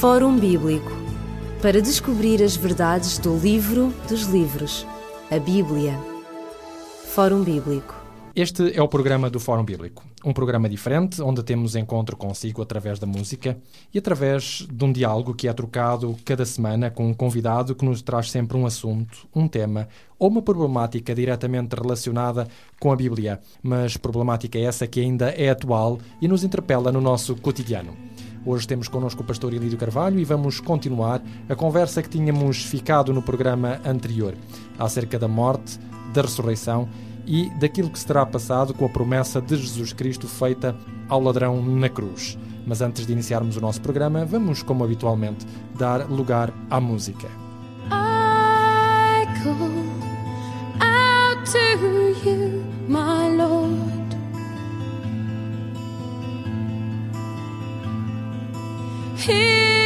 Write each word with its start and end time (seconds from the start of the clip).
Fórum 0.00 0.38
Bíblico 0.38 0.90
para 1.62 1.80
descobrir 1.80 2.42
as 2.42 2.56
verdades 2.56 3.16
do 3.16 3.38
livro 3.38 3.94
dos 4.06 4.24
livros, 4.24 4.86
a 5.30 5.38
Bíblia. 5.38 5.98
Fórum 7.06 7.42
Bíblico. 7.42 7.94
Este 8.36 8.76
é 8.76 8.82
o 8.82 8.88
programa 8.88 9.30
do 9.30 9.38
Fórum 9.38 9.64
Bíblico. 9.64 10.04
Um 10.24 10.32
programa 10.32 10.68
diferente, 10.68 11.22
onde 11.22 11.42
temos 11.42 11.76
encontro 11.76 12.16
consigo 12.16 12.60
através 12.60 12.98
da 12.98 13.06
música 13.06 13.56
e 13.94 13.98
através 13.98 14.66
de 14.70 14.84
um 14.84 14.92
diálogo 14.92 15.32
que 15.32 15.46
é 15.48 15.52
trocado 15.52 16.16
cada 16.24 16.44
semana 16.44 16.90
com 16.90 17.06
um 17.06 17.14
convidado 17.14 17.74
que 17.74 17.84
nos 17.84 18.02
traz 18.02 18.30
sempre 18.30 18.56
um 18.58 18.66
assunto, 18.66 19.26
um 19.34 19.46
tema 19.46 19.88
ou 20.18 20.28
uma 20.28 20.42
problemática 20.42 21.14
diretamente 21.14 21.74
relacionada 21.74 22.48
com 22.80 22.92
a 22.92 22.96
Bíblia. 22.96 23.40
Mas 23.62 23.96
problemática 23.96 24.58
essa 24.58 24.86
que 24.86 25.00
ainda 25.00 25.30
é 25.30 25.48
atual 25.48 25.98
e 26.20 26.26
nos 26.26 26.42
interpela 26.42 26.90
no 26.90 27.00
nosso 27.00 27.36
cotidiano. 27.36 27.96
Hoje 28.46 28.68
temos 28.68 28.88
connosco 28.88 29.22
o 29.22 29.24
pastor 29.24 29.54
Elídio 29.54 29.78
Carvalho 29.78 30.18
e 30.18 30.24
vamos 30.24 30.60
continuar 30.60 31.22
a 31.48 31.54
conversa 31.54 32.02
que 32.02 32.10
tínhamos 32.10 32.62
ficado 32.62 33.10
no 33.14 33.22
programa 33.22 33.80
anterior, 33.86 34.34
acerca 34.78 35.18
da 35.18 35.26
morte, 35.26 35.78
da 36.12 36.20
ressurreição 36.20 36.86
e 37.26 37.48
daquilo 37.58 37.88
que 37.88 37.98
se 37.98 38.06
terá 38.06 38.26
passado 38.26 38.74
com 38.74 38.84
a 38.84 38.88
promessa 38.90 39.40
de 39.40 39.56
Jesus 39.56 39.94
Cristo 39.94 40.28
feita 40.28 40.76
ao 41.08 41.22
ladrão 41.22 41.62
na 41.64 41.88
cruz. 41.88 42.38
Mas 42.66 42.82
antes 42.82 43.06
de 43.06 43.12
iniciarmos 43.14 43.56
o 43.56 43.62
nosso 43.62 43.80
programa, 43.80 44.26
vamos, 44.26 44.62
como 44.62 44.84
habitualmente, 44.84 45.46
dar 45.78 46.10
lugar 46.10 46.52
à 46.68 46.78
música. 46.78 47.28
I 47.90 49.26
call 49.42 49.56
out 50.82 51.46
to 51.46 51.93
here. 59.24 59.83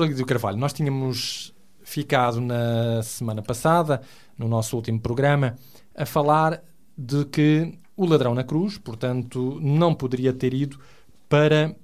Pastor 0.00 0.08
Lídio 0.08 0.24
Carvalho, 0.24 0.56
nós 0.56 0.72
tínhamos 0.72 1.54
ficado 1.82 2.40
na 2.40 3.02
semana 3.02 3.42
passada, 3.42 4.00
no 4.38 4.48
nosso 4.48 4.74
último 4.74 4.98
programa, 4.98 5.56
a 5.94 6.06
falar 6.06 6.62
de 6.96 7.26
que 7.26 7.78
o 7.94 8.06
ladrão 8.06 8.34
na 8.34 8.42
cruz, 8.42 8.78
portanto, 8.78 9.58
não 9.60 9.94
poderia 9.94 10.32
ter 10.32 10.54
ido 10.54 10.80
para 11.28 11.76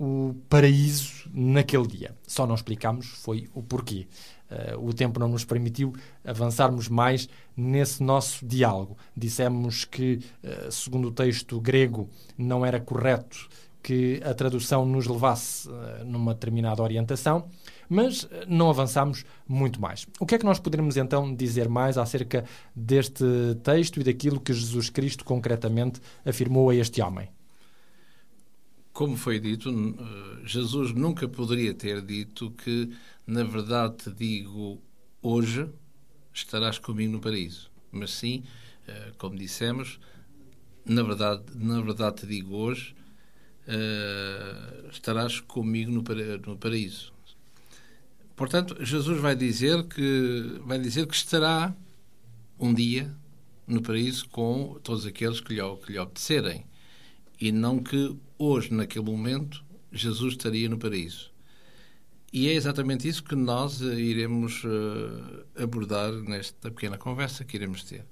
o 0.00 0.34
paraíso 0.48 1.28
naquele 1.30 1.86
dia. 1.86 2.16
Só 2.26 2.46
não 2.46 2.54
explicámos 2.54 3.08
foi 3.08 3.50
o 3.52 3.62
porquê. 3.62 4.06
Uh, 4.50 4.88
o 4.88 4.94
tempo 4.94 5.20
não 5.20 5.28
nos 5.28 5.44
permitiu 5.44 5.92
avançarmos 6.24 6.88
mais 6.88 7.28
nesse 7.54 8.02
nosso 8.02 8.46
diálogo. 8.46 8.96
Dissemos 9.14 9.84
que, 9.84 10.20
uh, 10.42 10.72
segundo 10.72 11.08
o 11.08 11.12
texto 11.12 11.60
grego, 11.60 12.08
não 12.38 12.64
era 12.64 12.80
correto 12.80 13.46
que 13.88 14.20
a 14.22 14.34
tradução 14.34 14.84
nos 14.84 15.06
levasse 15.06 15.66
uh, 15.66 16.04
numa 16.04 16.34
determinada 16.34 16.82
orientação, 16.82 17.48
mas 17.88 18.28
não 18.46 18.68
avançamos 18.68 19.24
muito 19.48 19.80
mais. 19.80 20.06
O 20.20 20.26
que 20.26 20.34
é 20.34 20.38
que 20.38 20.44
nós 20.44 20.58
poderemos 20.58 20.98
então 20.98 21.34
dizer 21.34 21.70
mais 21.70 21.96
acerca 21.96 22.44
deste 22.76 23.24
texto 23.62 23.98
e 23.98 24.04
daquilo 24.04 24.40
que 24.40 24.52
Jesus 24.52 24.90
Cristo 24.90 25.24
concretamente 25.24 26.02
afirmou 26.22 26.68
a 26.68 26.74
este 26.74 27.00
homem? 27.00 27.30
como 28.92 29.16
foi 29.16 29.38
dito, 29.38 29.70
eh, 29.70 30.42
Jesus 30.44 30.92
nunca 30.92 31.28
poderia 31.28 31.72
ter 31.72 32.02
dito 32.02 32.50
que, 32.50 32.90
na 33.24 33.44
verdade, 33.44 33.94
te 33.98 34.10
digo 34.10 34.82
hoje 35.22 35.68
estarás 36.34 36.80
comigo 36.80 37.12
no 37.12 37.20
paraíso. 37.20 37.70
Mas 37.92 38.10
sim, 38.10 38.42
eh, 38.88 39.12
como 39.16 39.38
dissemos, 39.38 40.00
na 40.84 41.04
verdade, 41.04 41.44
na 41.54 41.80
verdade 41.80 42.22
te 42.22 42.26
digo 42.26 42.56
hoje 42.56 42.96
eh, 43.68 44.88
estarás 44.90 45.40
comigo 45.40 45.92
no 45.92 46.56
paraíso. 46.56 47.12
Portanto, 48.34 48.76
Jesus 48.82 49.20
vai 49.20 49.36
dizer 49.36 49.84
que 49.84 50.60
vai 50.64 50.78
dizer 50.78 51.06
que 51.06 51.14
estará 51.14 51.74
um 52.58 52.72
dia 52.72 53.14
no 53.66 53.82
paraíso 53.82 54.28
com 54.30 54.78
todos 54.82 55.04
aqueles 55.04 55.40
que 55.40 55.54
lhe, 55.54 55.76
que 55.84 55.92
lhe 55.92 55.98
obedecerem 55.98 56.64
e 57.38 57.52
não 57.52 57.78
que 57.78 58.16
hoje, 58.38 58.72
naquele 58.72 59.04
momento, 59.04 59.62
Jesus 59.92 60.32
estaria 60.32 60.68
no 60.68 60.78
paraíso. 60.78 61.30
E 62.32 62.48
é 62.48 62.54
exatamente 62.54 63.06
isso 63.06 63.22
que 63.22 63.36
nós 63.36 63.80
uh, 63.80 63.92
iremos 63.92 64.64
uh, 64.64 65.44
abordar 65.62 66.12
nesta 66.12 66.70
pequena 66.70 66.98
conversa 66.98 67.44
que 67.44 67.56
iremos 67.56 67.84
ter. 67.84 68.04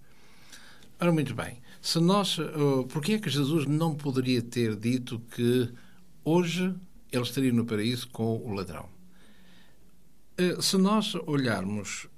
Ora, 1.01 1.13
muito 1.13 1.35
bem, 1.35 1.59
se 1.87 2.01
nós, 2.01 2.37
uh, 2.37 2.85
porquê 2.89 3.13
é 3.13 3.19
que 3.21 3.31
Jesus 3.31 3.65
não 3.65 3.95
poderia 3.95 4.43
ter 4.43 4.75
dito 4.75 5.21
que 5.21 5.73
hoje 6.25 6.75
ele 7.13 7.23
estaria 7.23 7.53
no 7.53 7.65
paraíso 7.65 8.09
com 8.09 8.39
o 8.39 8.53
ladrão? 8.53 8.89
Uh, 10.37 10.61
se 10.61 10.77
nós 10.77 11.15
olharmos 11.15 12.09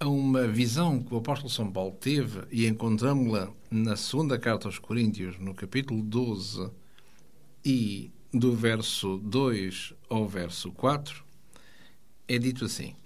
a 0.00 0.08
uma 0.08 0.48
visão 0.48 1.00
que 1.00 1.14
o 1.14 1.18
apóstolo 1.18 1.48
São 1.48 1.70
Paulo 1.70 1.92
teve 1.92 2.40
e 2.50 2.66
encontramos-la 2.66 3.52
na 3.70 3.94
segunda 3.94 4.36
carta 4.36 4.66
aos 4.66 4.80
Coríntios, 4.80 5.38
no 5.38 5.54
capítulo 5.54 6.02
12 6.02 6.68
e 7.64 8.10
do 8.34 8.52
verso 8.52 9.18
2 9.18 9.94
ao 10.10 10.26
verso 10.26 10.72
4, 10.72 11.24
é 12.26 12.36
dito 12.36 12.64
assim: 12.64 12.96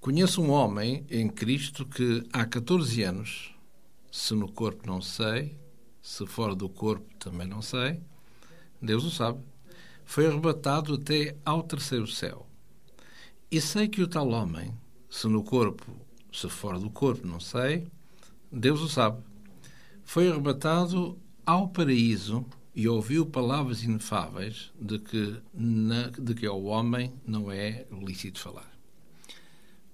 Conheço 0.00 0.40
um 0.40 0.50
homem 0.50 1.04
em 1.10 1.28
Cristo 1.28 1.84
que 1.84 2.22
há 2.32 2.46
14 2.46 3.02
anos, 3.02 3.55
se 4.16 4.34
no 4.34 4.50
corpo 4.50 4.86
não 4.86 5.02
sei, 5.02 5.58
se 6.00 6.26
fora 6.26 6.54
do 6.54 6.70
corpo 6.70 7.06
também 7.18 7.46
não 7.46 7.60
sei, 7.60 8.00
Deus 8.80 9.04
o 9.04 9.10
sabe, 9.10 9.44
foi 10.06 10.26
arrebatado 10.26 10.94
até 10.94 11.36
ao 11.44 11.62
terceiro 11.62 12.06
céu. 12.06 12.46
E 13.50 13.60
sei 13.60 13.88
que 13.88 14.00
o 14.00 14.08
tal 14.08 14.30
homem, 14.30 14.72
se 15.10 15.28
no 15.28 15.44
corpo, 15.44 15.84
se 16.32 16.48
fora 16.48 16.78
do 16.78 16.88
corpo, 16.88 17.26
não 17.26 17.38
sei, 17.38 17.86
Deus 18.50 18.80
o 18.80 18.88
sabe. 18.88 19.22
Foi 20.02 20.30
arrebatado 20.30 21.18
ao 21.44 21.68
paraíso 21.68 22.46
e 22.74 22.88
ouviu 22.88 23.26
palavras 23.26 23.82
inefáveis 23.82 24.72
de 24.80 24.98
que, 24.98 25.36
na, 25.52 26.08
de 26.08 26.34
que 26.34 26.46
ao 26.46 26.64
homem 26.64 27.12
não 27.26 27.52
é 27.52 27.86
lícito 27.92 28.40
falar. 28.40 28.72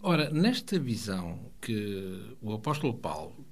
Ora, 0.00 0.30
nesta 0.30 0.78
visão 0.78 1.50
que 1.60 2.36
o 2.40 2.52
apóstolo 2.52 2.94
Paulo 2.94 3.51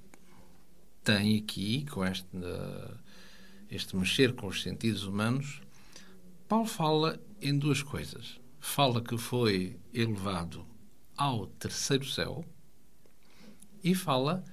tem 1.03 1.37
aqui, 1.37 1.85
com 1.85 2.05
este, 2.05 2.27
este 3.69 3.95
mexer 3.95 4.33
com 4.33 4.47
os 4.47 4.61
sentidos 4.61 5.03
humanos, 5.03 5.61
Paulo 6.47 6.65
fala 6.65 7.19
em 7.41 7.57
duas 7.57 7.81
coisas. 7.81 8.39
Fala 8.59 9.01
que 9.01 9.17
foi 9.17 9.79
elevado 9.93 10.65
ao 11.17 11.47
terceiro 11.47 12.05
céu 12.05 12.45
e 13.83 13.95
fala 13.95 14.43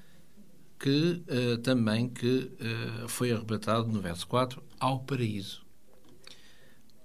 que 0.78 1.22
uh, 1.28 1.58
também 1.58 2.08
que 2.08 2.50
uh, 3.04 3.08
foi 3.08 3.32
arrebatado 3.32 3.88
no 3.88 4.00
verso 4.00 4.26
4 4.26 4.62
ao 4.78 5.00
paraíso. 5.00 5.66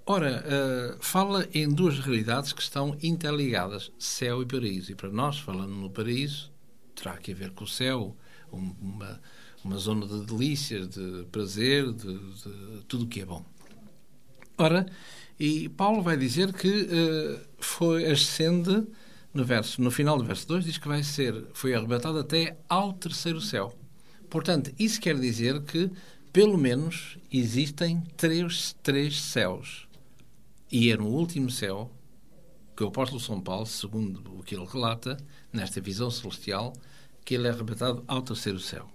Ora, 0.06 0.44
uh, 0.45 1.04
fala 1.04 1.48
em 1.54 1.68
duas 1.68 1.98
realidades 2.00 2.54
que 2.54 2.62
estão 2.62 2.95
interligadas, 3.01 3.92
céu 3.98 4.42
e 4.42 4.45
paraíso. 4.45 4.92
E 4.92 4.95
para 4.95 5.10
nós, 5.10 5.40
falando 5.40 5.74
no 5.74 5.90
paraíso, 5.90 6.51
terá 6.94 7.18
que 7.18 7.34
ver 7.34 7.51
com 7.51 7.63
o 7.63 7.68
céu, 7.68 8.16
uma, 8.56 9.22
uma 9.64 9.78
zona 9.78 10.06
de 10.06 10.26
delícias, 10.26 10.90
de 10.90 11.26
prazer, 11.32 11.92
de, 11.92 12.18
de 12.18 12.84
tudo 12.88 13.06
o 13.06 13.08
que 13.08 13.22
é 13.22 13.26
bom. 13.26 13.46
Ora, 14.58 14.86
e 15.40 15.68
Paulo 15.70 16.02
vai 16.02 16.16
dizer 16.16 16.54
que 16.54 16.88
foi 17.60 18.06
ascende 18.06 18.86
no, 19.34 19.44
verso, 19.44 19.82
no 19.82 19.90
final 19.90 20.18
do 20.18 20.24
verso 20.24 20.48
2 20.48 20.66
diz 20.66 20.78
que 20.78 20.88
vai 20.88 21.02
ser, 21.04 21.48
foi 21.54 21.74
arrebatado 21.74 22.20
até 22.20 22.58
ao 22.70 22.94
terceiro 22.94 23.42
céu. 23.42 23.74
Portanto, 24.30 24.72
isso 24.78 25.02
quer 25.02 25.20
dizer 25.20 25.62
que, 25.64 25.90
pelo 26.32 26.58
menos, 26.58 27.18
existem 27.32 28.02
três, 28.16 28.76
três 28.84 29.20
céus. 29.20 29.88
E 30.72 30.92
é 30.92 30.98
no 30.98 31.08
último 31.08 31.50
céu 31.50 31.92
que 32.76 32.84
o 32.84 32.88
apóstolo 32.88 33.20
São 33.20 33.42
Paulo, 33.42 33.66
segundo 33.66 34.40
o 34.40 34.44
que 34.44 34.56
ele 34.56 34.66
relata, 34.66 35.18
nesta 35.52 35.82
visão 35.82 36.10
celestial, 36.10 36.74
que 37.24 37.36
ele 37.36 37.48
é 37.48 37.52
arrebatado 37.52 38.04
ao 38.08 38.22
terceiro 38.22 38.60
céu. 38.60 38.94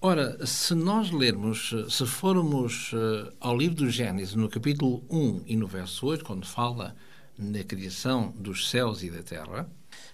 Ora, 0.00 0.46
se 0.46 0.74
nós 0.74 1.10
lermos, 1.10 1.74
se 1.88 2.06
formos 2.06 2.92
uh, 2.92 3.32
ao 3.40 3.56
livro 3.56 3.76
do 3.76 3.90
Gênesis, 3.90 4.34
no 4.34 4.48
capítulo 4.48 5.02
1 5.10 5.42
e 5.46 5.56
no 5.56 5.66
verso 5.66 6.06
8, 6.06 6.24
quando 6.24 6.46
fala 6.46 6.94
na 7.38 7.64
criação 7.64 8.32
dos 8.38 8.68
céus 8.68 9.02
e 9.02 9.10
da 9.10 9.22
terra, 9.22 9.68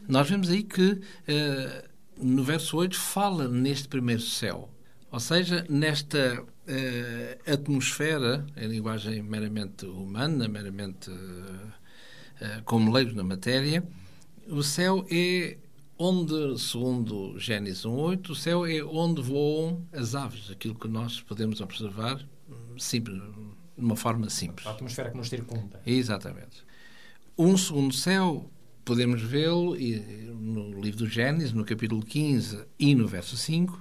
nós 0.09 0.31
vemos 0.31 0.49
aí 0.51 0.63
que 0.63 0.93
uh, 0.93 1.89
no 2.17 2.45
verso 2.45 2.77
8 2.77 2.97
fala 2.97 3.49
neste 3.49 3.89
primeiro 3.89 4.23
céu, 4.23 4.71
ou 5.11 5.19
seja, 5.19 5.67
nesta 5.69 6.41
uh, 6.41 7.53
atmosfera, 7.53 8.47
em 8.57 8.69
linguagem 8.69 9.21
meramente 9.21 9.85
humana, 9.85 10.49
meramente 10.49 11.11
como 12.65 12.91
leigos 12.91 13.15
na 13.15 13.23
matéria, 13.23 13.85
o 14.49 14.63
céu 14.65 15.07
é 15.09 15.57
onde, 16.05 16.59
segundo 16.59 17.39
Gênesis 17.39 17.85
1.8, 17.85 18.31
o 18.31 18.35
céu 18.35 18.67
é 18.67 18.83
onde 18.83 19.23
voam 19.23 19.87
as 19.93 20.17
aves, 20.17 20.51
aquilo 20.51 20.75
que 20.75 20.89
nós 20.89 21.21
podemos 21.21 21.61
observar 21.61 22.27
simples, 22.77 23.23
de 23.23 23.85
uma 23.85 23.95
forma 23.95 24.29
simples. 24.29 24.67
A 24.67 24.73
atmosfera 24.73 25.13
que 25.13 25.17
nos 25.17 25.29
circunda. 25.29 25.81
Exatamente. 25.87 26.65
Um 27.39 27.57
segundo 27.57 27.95
céu, 27.95 28.51
podemos 28.85 29.23
vê-lo 29.23 29.77
no 29.77 30.81
livro 30.81 30.99
do 30.99 31.07
Gênesis, 31.07 31.53
no 31.53 31.65
capítulo 31.65 32.05
15 32.05 32.65
e 32.81 32.97
no 32.97 33.07
verso 33.07 33.37
5, 33.37 33.81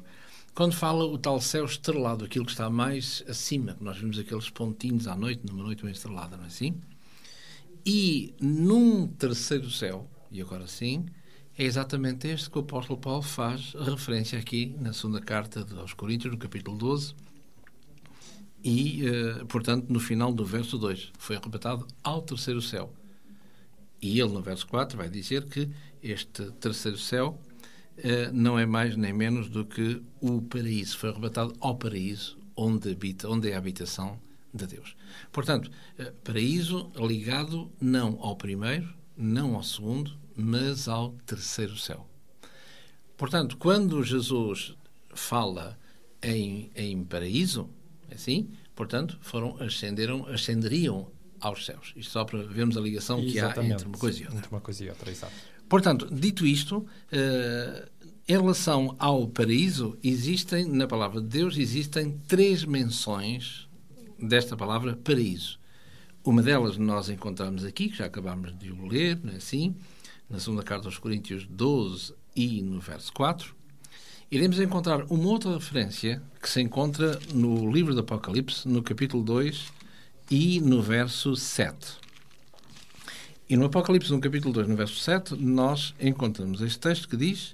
quando 0.53 0.73
fala 0.73 1.03
o 1.05 1.17
tal 1.17 1.41
céu 1.41 1.65
estrelado, 1.65 2.23
aquilo 2.23 2.45
que 2.45 2.51
está 2.51 2.69
mais 2.69 3.23
acima, 3.27 3.73
que 3.73 3.83
nós 3.83 3.97
vemos 3.97 4.19
aqueles 4.19 4.47
pontinhos 4.47 5.07
à 5.07 5.15
noite, 5.15 5.41
numa 5.43 5.63
noite 5.63 5.81
bem 5.81 5.91
estrelada, 5.91 6.37
não 6.37 6.43
é 6.43 6.47
assim? 6.47 6.79
E 7.83 8.35
num 8.39 9.07
terceiro 9.07 9.71
céu, 9.71 10.07
e 10.29 10.39
agora 10.39 10.67
sim, 10.67 11.07
é 11.57 11.63
exatamente 11.63 12.27
este 12.27 12.49
que 12.49 12.57
o 12.57 12.61
apóstolo 12.61 12.99
Paulo 12.99 13.21
faz 13.21 13.73
referência 13.73 14.39
aqui 14.39 14.75
na 14.79 14.93
segunda 14.93 15.21
carta 15.21 15.65
aos 15.77 15.93
Coríntios, 15.93 16.33
no 16.33 16.39
capítulo 16.39 16.77
12, 16.77 17.13
e, 18.63 19.05
eh, 19.05 19.43
portanto, 19.45 19.87
no 19.89 19.99
final 19.99 20.31
do 20.31 20.45
verso 20.45 20.77
2, 20.77 21.11
foi 21.17 21.35
arrebatado 21.35 21.85
ao 22.03 22.21
terceiro 22.21 22.61
céu. 22.61 22.93
E 24.01 24.19
ele, 24.19 24.31
no 24.31 24.41
verso 24.41 24.67
4, 24.67 24.97
vai 24.97 25.09
dizer 25.09 25.45
que 25.45 25.69
este 26.01 26.51
terceiro 26.53 26.97
céu 26.97 27.39
uh, 27.97 28.33
não 28.33 28.57
é 28.57 28.65
mais 28.65 28.95
nem 28.95 29.13
menos 29.13 29.47
do 29.47 29.63
que 29.63 30.01
o 30.19 30.41
paraíso. 30.41 30.97
Foi 30.97 31.09
arrebatado 31.09 31.55
ao 31.59 31.75
paraíso, 31.75 32.37
onde, 32.55 32.91
habita, 32.91 33.29
onde 33.29 33.51
é 33.51 33.53
a 33.53 33.59
habitação 33.59 34.19
de 34.51 34.65
Deus. 34.65 34.95
Portanto, 35.31 35.69
uh, 35.99 36.11
paraíso 36.23 36.91
ligado 36.95 37.71
não 37.79 38.17
ao 38.21 38.35
primeiro, 38.35 38.91
não 39.15 39.55
ao 39.55 39.63
segundo, 39.63 40.17
mas 40.35 40.87
ao 40.87 41.11
terceiro 41.25 41.77
céu. 41.77 42.07
Portanto, 43.17 43.57
quando 43.57 44.03
Jesus 44.03 44.75
fala 45.13 45.77
em, 46.23 46.71
em 46.75 47.03
paraíso, 47.03 47.69
assim, 48.13 48.49
portanto, 48.75 49.17
foram, 49.21 49.57
ascenderam, 49.61 50.25
ascenderiam 50.27 51.11
aos 51.39 51.65
céus. 51.65 51.93
Isto 51.95 52.11
só 52.11 52.25
para 52.25 52.43
vermos 52.43 52.77
a 52.77 52.81
ligação 52.81 53.21
que 53.21 53.39
há 53.39 53.53
entre 53.63 53.87
uma 53.87 53.97
coisa 53.97 54.19
e 54.19 54.23
outra. 54.23 54.37
Entre 54.37 54.51
uma 54.51 54.61
coisa 54.61 54.83
e 54.83 54.89
outra, 54.89 55.11
exato. 55.11 55.33
Portanto, 55.67 56.07
dito 56.11 56.45
isto, 56.45 56.85
eh, 57.11 57.87
em 58.27 58.33
relação 58.33 58.95
ao 58.99 59.27
paraíso, 59.27 59.97
existem, 60.03 60.65
na 60.65 60.87
palavra 60.87 61.21
de 61.21 61.27
Deus, 61.27 61.57
existem 61.57 62.19
três 62.27 62.63
menções 62.63 63.67
desta 64.19 64.55
palavra 64.55 64.95
paraíso. 64.95 65.59
Uma 66.23 66.43
delas 66.43 66.77
nós 66.77 67.09
encontramos 67.09 67.65
aqui, 67.65 67.89
que 67.89 67.97
já 67.97 68.05
acabámos 68.05 68.57
de 68.57 68.71
o 68.71 68.85
ler, 68.85 69.19
não 69.23 69.33
é 69.33 69.37
assim, 69.37 69.75
na 70.31 70.39
segunda 70.39 70.63
carta 70.63 70.87
aos 70.87 70.97
Coríntios 70.97 71.45
12 71.45 72.13
e 72.35 72.61
no 72.61 72.79
verso 72.79 73.11
4. 73.11 73.53
Iremos 74.31 74.59
encontrar 74.59 75.03
uma 75.09 75.27
outra 75.27 75.53
referência 75.53 76.21
que 76.41 76.49
se 76.49 76.61
encontra 76.61 77.19
no 77.33 77.69
livro 77.69 77.93
do 77.93 77.99
Apocalipse, 77.99 78.65
no 78.65 78.81
capítulo 78.81 79.21
2 79.23 79.73
e 80.29 80.61
no 80.61 80.81
verso 80.81 81.35
7. 81.35 81.99
E 83.49 83.57
no 83.57 83.65
Apocalipse, 83.65 84.09
no 84.09 84.21
capítulo 84.21 84.53
2, 84.53 84.69
no 84.69 84.77
verso 84.77 84.95
7, 84.95 85.35
nós 85.35 85.93
encontramos 85.99 86.61
este 86.61 86.79
texto 86.79 87.09
que 87.09 87.17
diz: 87.17 87.53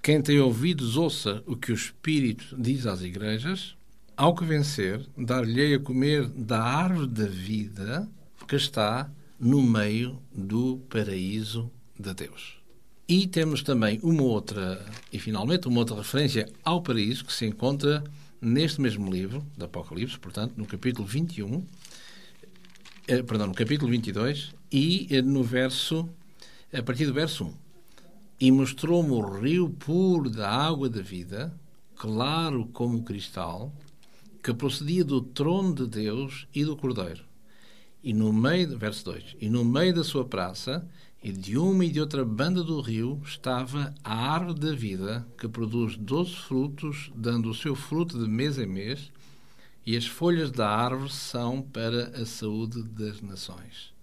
Quem 0.00 0.22
tem 0.22 0.38
ouvidos, 0.38 0.96
ouça 0.96 1.42
o 1.44 1.56
que 1.56 1.72
o 1.72 1.74
Espírito 1.74 2.54
diz 2.56 2.86
às 2.86 3.02
igrejas. 3.02 3.76
Ao 4.16 4.32
que 4.32 4.44
vencer, 4.44 5.04
dar-lhe 5.18 5.74
a 5.74 5.80
comer 5.80 6.28
da 6.28 6.62
árvore 6.62 7.08
da 7.08 7.26
vida 7.26 8.08
que 8.46 8.54
está 8.54 9.10
no 9.40 9.60
meio 9.60 10.22
do 10.32 10.78
paraíso 10.88 11.68
de 11.98 12.14
Deus. 12.14 12.58
E 13.06 13.26
temos 13.26 13.62
também 13.62 14.00
uma 14.02 14.22
outra, 14.22 14.84
e 15.12 15.18
finalmente, 15.18 15.68
uma 15.68 15.80
outra 15.80 15.96
referência 15.96 16.48
ao 16.64 16.82
paraíso 16.82 17.24
que 17.24 17.32
se 17.32 17.44
encontra 17.44 18.02
neste 18.40 18.80
mesmo 18.80 19.10
livro, 19.10 19.44
do 19.56 19.64
Apocalipse, 19.64 20.18
portanto, 20.18 20.54
no 20.56 20.66
capítulo 20.66 21.06
21, 21.06 21.64
eh, 23.06 23.22
perdão, 23.22 23.48
no 23.48 23.54
capítulo 23.54 23.90
22 23.90 24.54
e 24.72 25.06
eh, 25.10 25.20
no 25.20 25.42
verso, 25.42 26.08
a 26.72 26.82
partir 26.82 27.06
do 27.06 27.12
verso 27.12 27.44
1. 27.44 27.54
E 28.40 28.50
mostrou-me 28.50 29.10
o 29.10 29.38
rio 29.38 29.68
puro 29.68 30.30
da 30.30 30.50
água 30.50 30.88
da 30.88 31.02
vida, 31.02 31.54
claro 31.94 32.66
como 32.72 33.02
cristal, 33.02 33.72
que 34.42 34.52
procedia 34.52 35.04
do 35.04 35.20
trono 35.20 35.74
de 35.74 35.86
Deus 35.86 36.46
e 36.54 36.64
do 36.64 36.76
Cordeiro. 36.76 37.24
E 38.02 38.12
no 38.12 38.32
meio, 38.32 38.78
verso 38.78 39.04
2, 39.06 39.36
e 39.40 39.48
no 39.48 39.64
meio 39.64 39.94
da 39.94 40.04
sua 40.04 40.24
praça, 40.24 40.86
e 41.24 41.32
de 41.32 41.56
uma 41.56 41.86
e 41.86 41.90
de 41.90 42.02
outra 42.02 42.22
banda 42.22 42.62
do 42.62 42.82
rio, 42.82 43.18
estava 43.24 43.94
a 44.04 44.14
árvore 44.14 44.60
da 44.60 44.72
vida, 44.74 45.26
que 45.38 45.48
produz 45.48 45.96
doze 45.96 46.36
frutos, 46.36 47.10
dando 47.16 47.48
o 47.48 47.54
seu 47.54 47.74
fruto 47.74 48.18
de 48.22 48.28
mês 48.28 48.58
em 48.58 48.66
mês, 48.66 49.10
e 49.86 49.96
as 49.96 50.04
folhas 50.04 50.50
da 50.50 50.68
árvore 50.68 51.10
são 51.10 51.62
para 51.62 52.08
a 52.08 52.26
saúde 52.26 52.82
das 52.82 53.22
nações. 53.22 53.94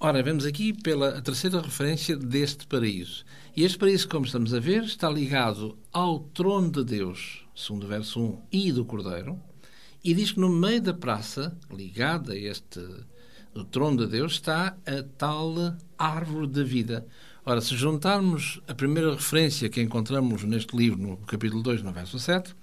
Ora, 0.00 0.24
vemos 0.24 0.44
aqui 0.44 0.72
pela 0.72 1.22
terceira 1.22 1.60
referência 1.60 2.16
deste 2.16 2.66
paraíso. 2.66 3.24
E 3.56 3.62
este 3.62 3.78
paraíso, 3.78 4.08
como 4.08 4.26
estamos 4.26 4.52
a 4.52 4.58
ver, 4.58 4.82
está 4.82 5.08
ligado 5.08 5.78
ao 5.92 6.18
trono 6.18 6.68
de 6.68 6.82
Deus, 6.82 7.46
segundo 7.54 7.84
o 7.84 7.88
verso 7.88 8.20
1, 8.20 8.42
e 8.50 8.72
do 8.72 8.84
Cordeiro, 8.84 9.40
e 10.02 10.12
diz 10.12 10.32
que 10.32 10.40
no 10.40 10.48
meio 10.48 10.82
da 10.82 10.92
praça, 10.92 11.56
ligada 11.70 12.32
a 12.32 12.36
este 12.36 12.80
o 13.54 13.64
trono 13.64 14.04
de 14.04 14.06
Deus, 14.06 14.32
está 14.32 14.76
a 14.86 15.02
tal 15.16 15.54
árvore 15.98 16.48
da 16.48 16.62
vida. 16.62 17.06
Ora, 17.46 17.60
se 17.60 17.76
juntarmos 17.76 18.60
a 18.66 18.74
primeira 18.74 19.12
referência 19.12 19.68
que 19.68 19.82
encontramos 19.82 20.42
neste 20.44 20.76
livro, 20.76 21.00
no 21.00 21.16
capítulo 21.18 21.62
2, 21.62 21.82
no 21.82 21.92
verso 21.92 22.18
7, 22.18 22.54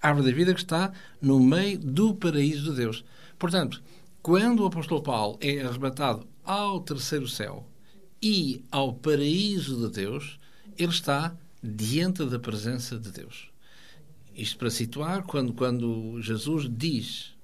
a 0.00 0.08
árvore 0.08 0.30
da 0.30 0.36
vida 0.36 0.54
que 0.54 0.60
está 0.60 0.92
no 1.20 1.40
meio 1.40 1.78
do 1.78 2.14
paraíso 2.14 2.70
de 2.70 2.76
Deus. 2.76 3.04
Portanto, 3.38 3.82
quando 4.22 4.62
o 4.62 4.66
apóstolo 4.66 5.02
Paulo 5.02 5.38
é 5.40 5.62
arrebatado 5.62 6.26
ao 6.44 6.80
terceiro 6.80 7.28
céu 7.28 7.66
e 8.22 8.64
ao 8.70 8.92
paraíso 8.92 9.88
de 9.88 9.94
Deus, 9.94 10.38
ele 10.76 10.92
está 10.92 11.36
diante 11.62 12.24
da 12.24 12.38
presença 12.38 12.98
de 12.98 13.10
Deus. 13.10 13.48
Isto 14.34 14.58
para 14.58 14.70
situar, 14.70 15.22
quando, 15.22 15.54
quando 15.54 16.20
Jesus 16.20 16.68
diz 16.70 17.35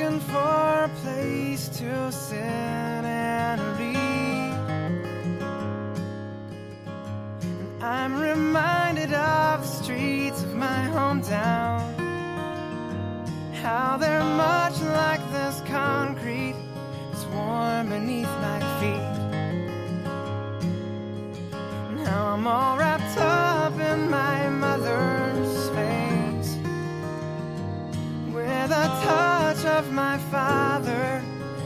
looking 0.00 0.20
for 0.20 0.84
a 0.84 0.90
place 1.02 1.68
to 1.68 2.10
sit 2.12 2.38
and 2.38 3.60
read. 3.78 3.96
And 7.42 7.84
I'm 7.84 8.18
reminded 8.18 9.12
of 9.12 9.60
the 9.60 9.66
streets 9.66 10.42
of 10.42 10.54
my 10.54 10.88
hometown, 10.94 11.82
how 13.54 13.98
they're 13.98 14.24
much 14.24 14.80
like 14.80 15.20
this 15.32 15.60
concrete, 15.66 16.56
it's 17.12 17.24
warm 17.26 17.90
beneath 17.90 18.32
my 18.40 18.60
feet. 18.80 19.16
Now 22.04 22.28
I'm 22.28 22.46
all 22.46 22.78
wrapped 22.78 23.18
up 23.18 23.29
of 29.64 29.92
my 29.92 30.16
father 30.30 31.22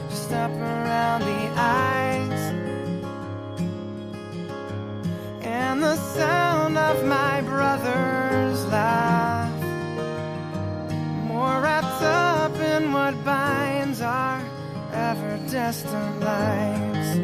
just 0.09 0.33
up 0.33 0.51
around 0.51 1.21
the 1.23 1.51
eyes 1.57 2.41
and 5.43 5.83
the 5.83 5.97
sound 5.97 6.77
of 6.77 7.05
my 7.05 7.41
brother's 7.43 8.65
laugh 8.67 9.53
more 11.27 11.61
wrapped 11.61 12.03
up 12.03 12.55
in 12.57 12.93
what 12.93 13.15
binds 13.25 14.01
our 14.01 14.43
ever 14.93 15.39
destined 15.51 16.21
lives. 16.21 17.19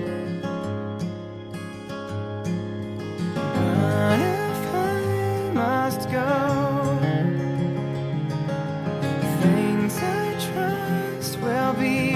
Must 5.55 6.11
go, 6.11 6.60
be 11.73 12.10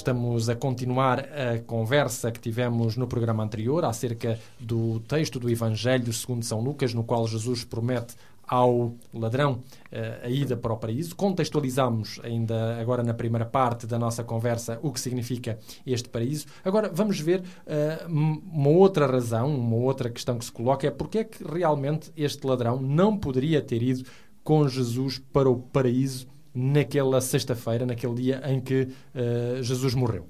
estamos 0.00 0.48
a 0.48 0.56
continuar 0.56 1.20
a 1.20 1.58
conversa 1.66 2.32
que 2.32 2.40
tivemos 2.40 2.96
no 2.96 3.06
programa 3.06 3.44
anterior 3.44 3.84
acerca 3.84 4.38
do 4.58 4.98
texto 5.00 5.38
do 5.38 5.50
Evangelho 5.50 6.10
segundo 6.10 6.42
São 6.42 6.58
Lucas, 6.58 6.94
no 6.94 7.04
qual 7.04 7.28
Jesus 7.28 7.64
promete 7.64 8.14
ao 8.48 8.94
ladrão 9.12 9.60
eh, 9.92 10.20
a 10.24 10.28
ida 10.30 10.56
para 10.56 10.72
o 10.72 10.76
paraíso. 10.78 11.14
Contextualizamos 11.14 12.18
ainda 12.24 12.80
agora 12.80 13.02
na 13.02 13.12
primeira 13.12 13.44
parte 13.44 13.86
da 13.86 13.98
nossa 13.98 14.24
conversa 14.24 14.80
o 14.82 14.90
que 14.90 14.98
significa 14.98 15.58
este 15.86 16.08
paraíso. 16.08 16.46
Agora 16.64 16.90
vamos 16.92 17.20
ver 17.20 17.42
eh, 17.66 18.02
uma 18.08 18.70
outra 18.70 19.06
razão, 19.06 19.54
uma 19.54 19.76
outra 19.76 20.08
questão 20.08 20.38
que 20.38 20.46
se 20.46 20.52
coloca 20.52 20.86
é 20.86 20.90
porque 20.90 21.18
é 21.18 21.24
que 21.24 21.44
realmente 21.44 22.10
este 22.16 22.46
ladrão 22.46 22.80
não 22.80 23.18
poderia 23.18 23.60
ter 23.60 23.82
ido 23.82 24.04
com 24.42 24.66
Jesus 24.66 25.18
para 25.30 25.50
o 25.50 25.56
paraíso 25.56 26.26
naquela 26.54 27.20
sexta-feira, 27.20 27.86
naquele 27.86 28.14
dia 28.14 28.42
em 28.46 28.60
que 28.60 28.88
eh, 29.14 29.60
Jesus 29.62 29.94
morreu. 29.94 30.28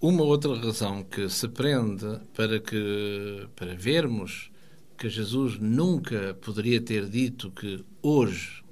Uma 0.00 0.22
outra 0.22 0.54
razão 0.56 1.02
que 1.02 1.28
se 1.28 1.48
prende 1.48 2.20
para 2.32 2.60
que 2.60 3.48
para 3.56 3.74
vermos 3.74 4.50
que 4.96 5.08
Jesus 5.08 5.58
nunca 5.58 6.34
poderia 6.40 6.80
ter 6.80 7.06
dito 7.08 7.50
que 7.50 7.84
hoje 8.02 8.62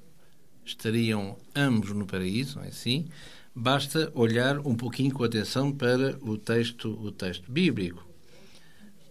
estariam 0.65 1.37
ambos 1.55 1.91
no 1.91 2.05
paraíso, 2.05 2.59
é 2.59 2.67
assim, 2.67 3.07
basta 3.55 4.11
olhar 4.13 4.59
um 4.59 4.75
pouquinho 4.75 5.13
com 5.13 5.23
atenção 5.23 5.71
para 5.71 6.17
o 6.21 6.37
texto, 6.37 6.89
o 6.89 7.11
texto 7.11 7.51
bíblico. 7.51 8.05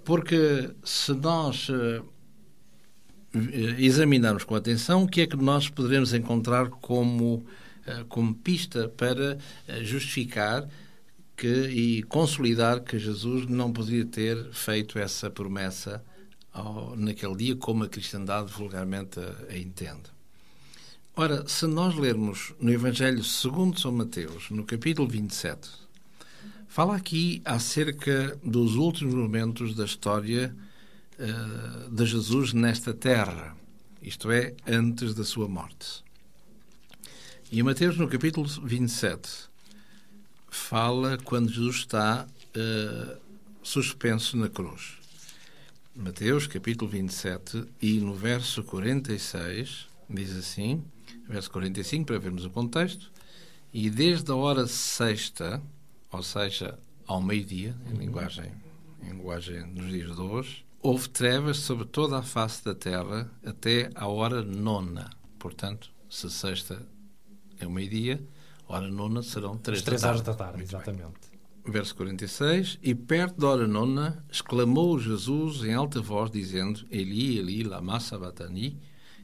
Porque 0.05 0.71
se 0.85 1.13
nós 1.15 1.69
eh, 1.69 2.03
examinarmos 3.79 4.45
com 4.45 4.55
atenção, 4.55 5.05
o 5.05 5.09
que 5.09 5.23
é 5.23 5.27
que 5.27 5.37
nós 5.37 5.69
poderemos 5.69 6.15
encontrar 6.15 6.69
como, 6.71 7.45
como 8.09 8.35
pista 8.35 8.89
para 8.89 9.39
eh, 9.67 9.85
justificar 9.85 10.69
que, 11.37 11.47
e 11.47 12.03
consolidar 12.05 12.81
que 12.81 12.99
Jesus 12.99 13.47
não 13.47 13.73
poderia 13.73 14.05
ter 14.05 14.53
feito 14.53 14.99
essa 14.99 15.31
promessa 15.31 16.03
ao, 16.53 16.97
naquele 16.97 17.37
dia, 17.37 17.57
como 17.57 17.85
a 17.85 17.89
cristandade 17.89 18.51
vulgarmente 18.53 19.21
a, 19.21 19.53
a 19.53 19.59
entende. 19.59 20.17
Ora, 21.15 21.49
se 21.49 21.67
nós 21.67 21.95
lermos 21.95 22.53
no 22.61 22.71
Evangelho 22.71 23.25
segundo 23.25 23.81
São 23.81 23.93
Mateus, 23.93 24.51
no 24.51 24.65
capítulo 24.65 25.09
27, 25.09 25.69
fala 26.69 26.97
aqui 26.97 27.41
acerca 27.45 28.39
dos 28.45 28.75
últimos 28.75 29.15
momentos 29.15 29.75
da 29.75 29.85
história 29.85 30.55
eh, 31.19 31.89
de 31.91 32.05
Jesus 32.05 32.53
nesta 32.53 32.93
terra, 32.93 33.57
isto 34.03 34.31
é, 34.31 34.55
antes 34.67 35.15
da 35.15 35.25
sua 35.25 35.49
morte. 35.49 36.06
E 37.51 37.63
Mateus, 37.63 37.97
no 37.97 38.09
capítulo 38.09 38.45
27, 38.45 39.49
fala 40.49 41.17
quando 41.17 41.49
Jesus 41.49 41.77
está 41.77 42.27
eh, 42.53 43.19
suspenso 43.63 44.37
na 44.37 44.49
cruz. 44.49 44.99
Mateus, 45.95 46.49
capítulo 46.49 46.91
27, 46.91 47.65
e 47.81 48.01
no 48.01 48.15
verso 48.15 48.65
46, 48.65 49.87
diz 50.11 50.37
assim, 50.37 50.83
verso 51.29 51.49
45, 51.53 52.05
para 52.05 52.19
vermos 52.19 52.45
o 52.45 52.51
contexto, 52.51 53.13
e 53.73 53.89
desde 53.91 54.33
a 54.33 54.35
hora 54.35 54.67
sexta, 54.67 55.63
ou 56.11 56.25
seja, 56.25 56.77
ao 57.07 57.23
meio-dia, 57.23 57.77
em 57.89 57.97
linguagem, 57.97 58.51
em 59.05 59.11
linguagem 59.11 59.73
dos 59.73 59.89
dias 59.89 60.17
de 60.17 60.21
hoje, 60.21 60.65
houve 60.83 61.09
trevas 61.09 61.59
sobre 61.59 61.85
toda 61.85 62.19
a 62.19 62.23
face 62.23 62.65
da 62.65 62.75
terra 62.75 63.31
até 63.45 63.89
à 63.95 64.09
hora 64.09 64.43
nona. 64.43 65.11
Portanto, 65.39 65.93
se 66.11 66.29
sexta 66.29 66.85
é 67.61 67.67
o 67.67 67.71
meio-dia, 67.71 68.23
hora 68.69 68.89
nona 68.89 69.23
serão 69.23 69.57
três, 69.57 69.83
três 69.83 70.03
da 70.03 70.09
horas 70.09 70.23
tarde. 70.23 70.39
da 70.39 70.45
tarde, 70.45 70.59
Muito 70.59 70.71
bem. 70.71 70.81
exatamente. 70.81 71.37
Verso 71.69 71.97
46: 71.97 72.79
E 72.83 72.95
perto 72.95 73.41
da 73.41 73.49
hora 73.49 73.67
nona, 73.67 74.25
exclamou 74.31 74.99
Jesus 74.99 75.65
em 75.65 75.75
alta 75.75 76.01
voz, 76.01 76.31
dizendo: 76.31 76.87
Eli, 76.91 77.39
Eli, 77.39 77.65
lama 77.65 77.99
sabachthani, 77.99 78.79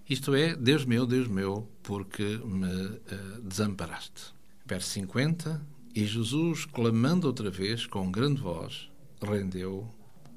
isto 0.08 0.34
é, 0.34 0.56
Deus 0.56 0.84
meu, 0.84 1.06
Deus 1.06 1.28
meu, 1.28 1.68
porque 1.82 2.40
me 2.44 2.66
eh, 2.66 3.40
desamparaste. 3.44 4.34
Verso 4.66 4.88
50: 4.90 5.64
E 5.94 6.04
Jesus, 6.04 6.64
clamando 6.64 7.28
outra 7.28 7.48
vez 7.48 7.86
com 7.86 8.10
grande 8.10 8.40
voz, 8.40 8.90
rendeu 9.22 9.88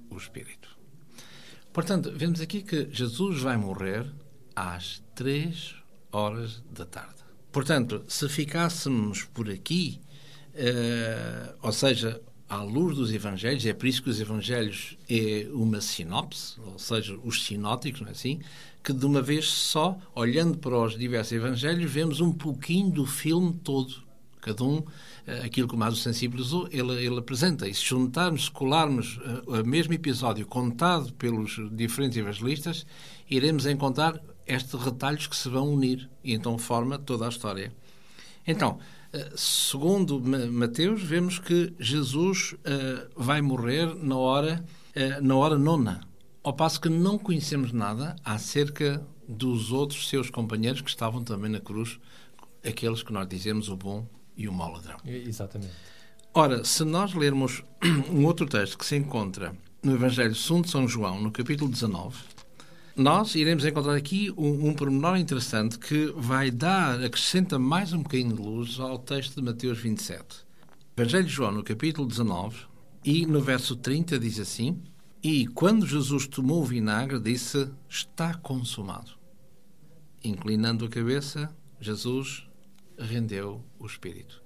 o 0.10 0.16
Espírito. 0.18 0.78
Portanto, 1.74 2.12
vemos 2.16 2.40
aqui 2.40 2.62
que 2.62 2.88
Jesus 2.92 3.42
vai 3.42 3.58
morrer 3.58 4.06
às 4.56 5.04
três 5.16 5.76
horas 6.12 6.64
da 6.72 6.86
tarde. 6.86 7.25
Portanto, 7.56 8.04
se 8.10 8.28
ficássemos 8.28 9.24
por 9.24 9.50
aqui 9.50 10.02
eh, 10.54 11.54
ou 11.62 11.72
seja, 11.72 12.22
à 12.50 12.62
luz 12.62 12.98
dos 12.98 13.14
Evangelhos, 13.14 13.66
é 13.66 13.72
por 13.74 13.88
isso 13.88 14.04
que 14.04 14.10
os 14.10 14.20
Evangelhos 14.20 14.98
é 15.10 15.48
uma 15.54 15.80
sinopse, 15.80 16.60
ou 16.60 16.78
seja, 16.78 17.18
os 17.24 17.46
sinóticos, 17.46 18.02
não 18.02 18.10
é 18.10 18.12
assim? 18.12 18.42
Que 18.84 18.92
de 18.92 19.06
uma 19.06 19.22
vez 19.22 19.48
só, 19.48 19.98
olhando 20.14 20.58
para 20.58 20.78
os 20.78 20.98
diversos 20.98 21.32
Evangelhos, 21.32 21.90
vemos 21.90 22.20
um 22.20 22.34
pouquinho 22.34 22.92
do 22.92 23.06
filme 23.06 23.54
todo. 23.64 24.04
Cada 24.42 24.62
um, 24.62 24.84
eh, 25.26 25.44
aquilo 25.46 25.70
que 25.70 25.78
o 25.78 25.96
sensibilizou, 25.96 26.68
ele, 26.70 27.06
ele 27.06 27.20
apresenta. 27.20 27.70
E 27.70 27.74
se 27.74 27.86
juntarmos, 27.86 28.50
colarmos 28.50 29.18
eh, 29.24 29.62
o 29.62 29.66
mesmo 29.66 29.94
episódio 29.94 30.46
contado 30.46 31.14
pelos 31.14 31.58
diferentes 31.72 32.18
evangelistas, 32.18 32.86
iremos 33.30 33.66
encontrar 33.66 34.22
estes 34.48 34.74
retalhos 34.80 35.28
que 35.28 35.36
se 35.36 35.50
vão 35.50 35.74
unir 35.74 36.10
e 36.24 36.34
então 36.34 36.58
forma 36.58 36.98
toda 36.98 37.26
a 37.26 37.30
história. 37.30 37.72
Então, 38.48 38.78
eh, 39.12 39.32
segundo 39.36 40.20
Ma- 40.22 40.46
Mateus, 40.46 41.02
vemos 41.02 41.40
que 41.40 41.74
Jesus 41.80 42.56
eh, 42.64 43.08
vai 43.16 43.42
morrer 43.42 43.94
na 43.96 44.18
hora, 44.18 44.64
eh, 44.94 45.20
na 45.22 45.36
hora 45.36 45.58
nona, 45.58 46.02
ao 46.44 46.54
passo 46.54 46.80
que 46.80 46.90
não 46.90 47.18
conhecemos 47.18 47.72
nada 47.72 48.16
acerca 48.24 49.06
dos 49.28 49.72
outros 49.72 50.08
seus 50.08 50.30
companheiros 50.30 50.82
que 50.82 50.90
estavam 50.90 51.24
também 51.24 51.50
na 51.50 51.60
cruz, 51.60 52.00
aqueles 52.64 53.02
que 53.02 53.12
nós 53.12 53.28
dizemos 53.28 53.70
o 53.70 53.76
bom 53.76 54.08
e 54.38 54.48
o 54.48 54.54
mau 54.54 54.72
ladrão. 54.72 54.98
Exatamente. 55.06 55.74
Ora, 56.34 56.64
se 56.64 56.84
nós 56.84 57.14
lermos 57.14 57.64
um 58.12 58.26
outro 58.26 58.46
texto 58.46 58.78
que 58.78 58.86
se 58.86 58.96
encontra 58.96 59.56
no 59.82 59.94
Evangelho 59.94 60.36
segundo 60.36 60.68
São 60.70 60.88
João, 60.88 61.20
no 61.22 61.32
capítulo 61.32 61.72
19, 61.72 62.16
nós 62.96 63.36
iremos 63.36 63.66
encontrar 63.66 63.94
aqui 63.94 64.32
um, 64.38 64.70
um 64.70 64.74
pormenor 64.74 65.18
interessante 65.18 65.78
que 65.78 66.14
vai 66.16 66.50
dar, 66.50 67.04
acrescenta 67.04 67.60
mais 67.60 67.92
um 67.92 68.02
bocadinho 68.02 68.34
de 68.34 68.42
luz 68.42 68.80
ao 68.80 68.98
texto 68.98 69.36
de 69.36 69.42
Mateus 69.42 69.80
27. 69.80 70.24
Evangelho 70.96 71.26
de 71.26 71.30
João, 71.30 71.52
no 71.52 71.62
capítulo 71.64 72.08
19, 72.08 72.58
e 73.04 73.26
no 73.26 73.42
verso 73.42 73.76
30 73.76 74.18
diz 74.18 74.40
assim: 74.40 74.82
E 75.22 75.46
quando 75.48 75.86
Jesus 75.86 76.26
tomou 76.26 76.62
o 76.62 76.66
vinagre, 76.66 77.20
disse: 77.20 77.70
Está 77.90 78.34
consumado. 78.34 79.12
Inclinando 80.24 80.86
a 80.86 80.90
cabeça, 80.90 81.54
Jesus 81.82 82.48
rendeu 82.98 83.62
o 83.78 83.86
espírito. 83.86 84.42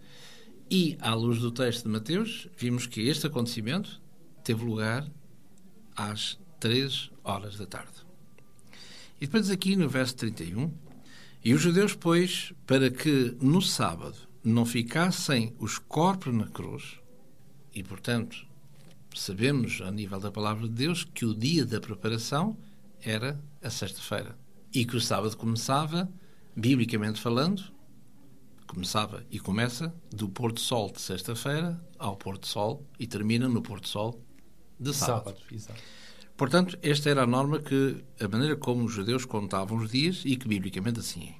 E, 0.72 0.98
à 1.02 1.14
luz 1.14 1.38
do 1.38 1.52
texto 1.52 1.84
de 1.84 1.90
Mateus, 1.90 2.48
vimos 2.58 2.88
que 2.88 3.02
este 3.02 3.28
acontecimento 3.28 4.02
teve 4.44 4.66
lugar 4.66 5.08
às 5.96 6.40
três 6.60 7.12
horas 7.24 7.56
da 7.56 7.68
tarde. 7.68 8.09
E 9.20 9.26
depois 9.26 9.50
aqui 9.50 9.76
no 9.76 9.90
verso 9.90 10.16
31, 10.16 10.72
e 11.44 11.54
os 11.54 11.62
judeus, 11.62 11.94
pois, 11.94 12.54
para 12.66 12.90
que 12.90 13.36
no 13.42 13.62
sábado 13.62 14.16
não 14.44 14.66
ficassem 14.66 15.54
os 15.60 15.78
corpos 15.78 16.34
na 16.34 16.48
cruz, 16.48 17.00
e 17.74 17.84
portanto 17.84 18.48
sabemos, 19.16 19.82
a 19.82 19.92
nível 19.92 20.20
da 20.20 20.32
palavra 20.32 20.68
de 20.68 20.74
Deus, 20.74 21.04
que 21.04 21.26
o 21.26 21.34
dia 21.34 21.66
da 21.66 21.80
preparação 21.82 22.58
era 23.02 23.40
a 23.62 23.70
sexta-feira. 23.70 24.38
E 24.74 24.86
que 24.86 24.96
o 24.96 25.02
sábado 25.02 25.36
começava, 25.36 26.10
biblicamente 26.56 27.20
falando, 27.20 27.64
começava 28.68 29.26
e 29.32 29.40
começa 29.40 29.94
do 30.12 30.30
pôr 30.30 30.52
do 30.52 30.60
sol 30.60 30.92
de 30.92 31.02
sexta-feira 31.02 31.80
ao 31.98 32.16
pôr 32.16 32.38
do 32.38 32.46
sol 32.46 32.86
e 33.00 33.08
termina 33.08 33.50
no 33.50 33.62
pôr 33.62 33.80
do 33.80 33.88
sol 33.88 34.24
de 34.80 34.94
sábado. 34.94 35.26
Sábado, 35.26 35.42
exato. 35.52 35.82
Portanto, 36.39 36.80
esta 36.82 37.10
era 37.10 37.23
a 37.23 37.28
norma 37.28 37.60
que, 37.60 37.97
a 38.17 38.25
maneira 38.30 38.56
como 38.56 38.86
os 38.86 38.93
judeus 38.93 39.25
contavam 39.25 39.78
os 39.78 39.91
dias 39.91 40.21
e 40.23 40.38
que 40.38 40.47
biblicamente 40.47 41.02
assim 41.02 41.23
é. 41.23 41.36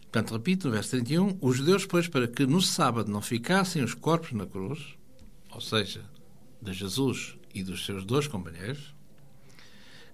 Portanto, 0.00 0.32
repito, 0.32 0.66
no 0.66 0.74
verso 0.74 0.90
31, 0.90 1.38
os 1.40 1.58
judeus, 1.58 1.86
pois, 1.86 2.08
para 2.08 2.26
que 2.26 2.44
no 2.44 2.60
sábado 2.60 3.08
não 3.08 3.22
ficassem 3.22 3.84
os 3.84 3.94
corpos 3.94 4.32
na 4.32 4.46
cruz, 4.46 4.96
ou 5.52 5.60
seja, 5.60 6.02
de 6.60 6.72
Jesus 6.72 7.36
e 7.54 7.62
dos 7.62 7.86
seus 7.86 8.04
dois 8.04 8.26
companheiros, 8.26 8.92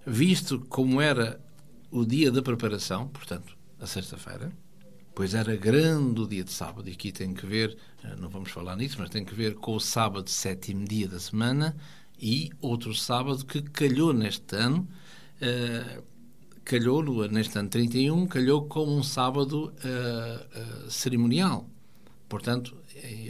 visto 0.07 0.61
como 0.69 1.01
era 1.01 1.41
o 1.91 2.05
dia 2.05 2.31
da 2.31 2.43
preparação, 2.43 3.09
portanto, 3.09 3.57
a 3.81 3.87
sexta-feira, 3.87 4.53
pois 5.15 5.33
era 5.33 5.57
grande 5.57 6.21
o 6.21 6.29
dia 6.29 6.45
de 6.45 6.53
sábado, 6.53 6.87
e 6.87 6.93
aqui 6.93 7.13
tem 7.13 7.33
que 7.33 7.47
ver, 7.47 7.75
eh, 8.05 8.15
não 8.19 8.29
vamos 8.29 8.51
falar 8.51 8.77
nisso, 8.77 8.97
mas 8.99 9.09
tem 9.09 9.25
que 9.25 9.35
ver 9.35 9.55
com 9.55 9.75
o 9.75 9.81
sábado, 9.81 10.29
sétimo 10.29 10.85
dia 10.85 11.09
da 11.09 11.19
semana, 11.19 11.75
e 12.21 12.51
outro 12.61 12.95
sábado 12.95 13.45
que 13.45 13.63
calhou 13.63 14.13
neste 14.13 14.57
ano, 14.57 14.89
eh, 15.41 16.03
calhou 16.65 17.03
neste 17.29 17.59
ano 17.59 17.69
31, 17.69 18.27
calhou 18.27 18.67
como 18.67 18.97
um 18.97 19.03
sábado 19.03 19.73
eh, 19.85 20.47
eh, 20.55 20.65
cerimonial. 20.89 21.69
Portanto, 22.29 22.77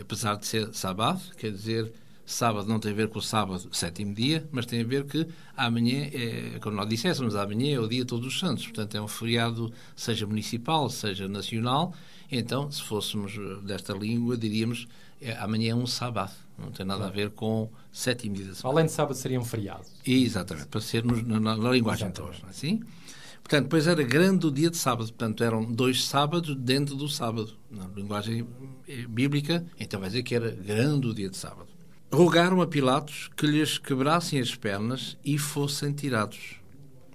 apesar 0.00 0.36
de 0.36 0.46
ser 0.46 0.72
sábado, 0.72 1.20
quer 1.36 1.50
dizer, 1.52 1.92
sábado 2.24 2.66
não 2.68 2.80
tem 2.80 2.92
a 2.92 2.94
ver 2.94 3.08
com 3.08 3.18
o 3.18 3.22
sábado, 3.22 3.68
sétimo 3.72 4.14
dia, 4.14 4.48
mas 4.50 4.64
tem 4.64 4.80
a 4.80 4.84
ver 4.84 5.04
que 5.04 5.26
amanhã, 5.56 6.08
é, 6.12 6.58
como 6.60 6.76
nós 6.76 6.88
dissessemos, 6.88 7.36
amanhã 7.36 7.76
é 7.76 7.80
o 7.80 7.86
dia 7.86 8.04
todos 8.04 8.26
os 8.26 8.38
santos. 8.38 8.64
Portanto, 8.64 8.96
é 8.96 9.02
um 9.02 9.08
feriado, 9.08 9.72
seja 9.94 10.26
municipal, 10.26 10.88
seja 10.88 11.28
nacional. 11.28 11.92
Então, 12.30 12.70
se 12.70 12.82
fôssemos 12.82 13.34
desta 13.64 13.92
língua, 13.92 14.36
diríamos 14.36 14.88
é, 15.20 15.32
amanhã 15.36 15.72
é 15.72 15.74
um 15.74 15.86
sábado. 15.86 16.32
Não 16.58 16.70
tem 16.70 16.86
nada 16.86 17.06
a 17.06 17.10
ver 17.10 17.30
com 17.30 17.70
da 17.92 18.54
semana. 18.54 18.56
Além 18.64 18.86
de 18.86 18.92
sábado, 18.92 19.14
seria 19.14 19.38
um 19.38 19.44
feriado. 19.44 19.84
Exatamente, 20.06 20.68
para 20.68 20.80
ser 20.80 21.04
nos- 21.04 21.22
na, 21.22 21.38
na- 21.38 21.56
na 21.56 21.70
linguagem 21.70 22.10
de 22.10 22.20
hoje, 22.20 22.40
não 22.42 22.48
é 22.48 22.50
assim? 22.50 22.80
Portanto, 23.42 23.64
depois 23.64 23.86
era 23.86 24.02
grande 24.02 24.46
o 24.46 24.50
dia 24.50 24.70
de 24.70 24.76
sábado, 24.76 25.06
portanto, 25.08 25.44
eram 25.44 25.64
dois 25.70 26.04
sábados 26.04 26.56
dentro 26.56 26.96
do 26.96 27.08
sábado. 27.08 27.52
Na 27.70 27.86
linguagem 27.94 28.46
eh, 28.88 29.06
bíblica, 29.08 29.64
então 29.78 30.00
vai 30.00 30.08
dizer 30.08 30.22
que 30.24 30.34
era 30.34 30.50
grande 30.50 31.06
o 31.06 31.14
dia 31.14 31.28
de 31.30 31.36
sábado. 31.36 31.68
Rogaram 32.12 32.60
a 32.60 32.66
Pilatos 32.66 33.28
que 33.36 33.46
lhes 33.46 33.78
quebrassem 33.78 34.40
as 34.40 34.54
pernas 34.54 35.16
e 35.24 35.38
fossem 35.38 35.92
tirados. 35.92 36.56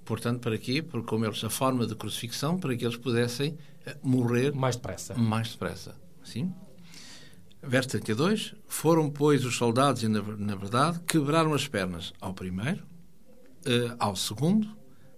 Portanto, 0.04 0.40
para 0.40 0.56
quê? 0.56 0.82
Porque, 0.82 1.06
como 1.06 1.24
eles, 1.24 1.42
a 1.44 1.50
forma 1.50 1.86
de 1.86 1.94
crucifixão, 1.94 2.58
para 2.58 2.74
que 2.76 2.84
eles 2.84 2.96
pudessem 2.96 3.56
eh, 3.84 3.96
morrer 4.02 4.54
Mais 4.54 4.76
depressa. 4.76 5.14
mais 5.14 5.50
depressa. 5.52 5.94
Sim? 6.24 6.52
Verso 7.62 7.90
32. 7.90 8.54
Foram, 8.66 9.08
pois, 9.10 9.44
os 9.44 9.56
soldados, 9.56 10.02
e 10.02 10.08
na, 10.08 10.20
na 10.22 10.54
verdade, 10.56 11.00
quebraram 11.06 11.54
as 11.54 11.68
pernas 11.68 12.12
ao 12.20 12.34
primeiro, 12.34 12.82
eh, 13.64 13.94
ao 13.98 14.16
segundo, 14.16 14.68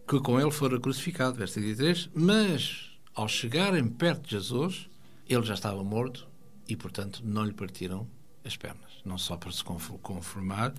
que 0.06 0.20
com 0.20 0.38
ele 0.38 0.50
fora 0.50 0.78
crucificado. 0.78 1.36
Verso 1.36 1.54
33. 1.54 2.10
Mas, 2.14 2.90
ao 3.14 3.26
chegarem 3.28 3.86
perto 3.88 4.24
de 4.24 4.32
Jesus, 4.32 4.88
ele 5.28 5.42
já 5.42 5.54
estava 5.54 5.82
morto 5.82 6.28
e, 6.68 6.76
portanto, 6.76 7.22
não 7.24 7.44
lhe 7.44 7.52
partiram 7.54 8.06
as 8.44 8.56
pernas. 8.56 8.92
Não 9.04 9.16
só 9.16 9.36
para 9.36 9.50
se 9.50 9.64
conf- 9.64 9.98
conformar 10.02 10.74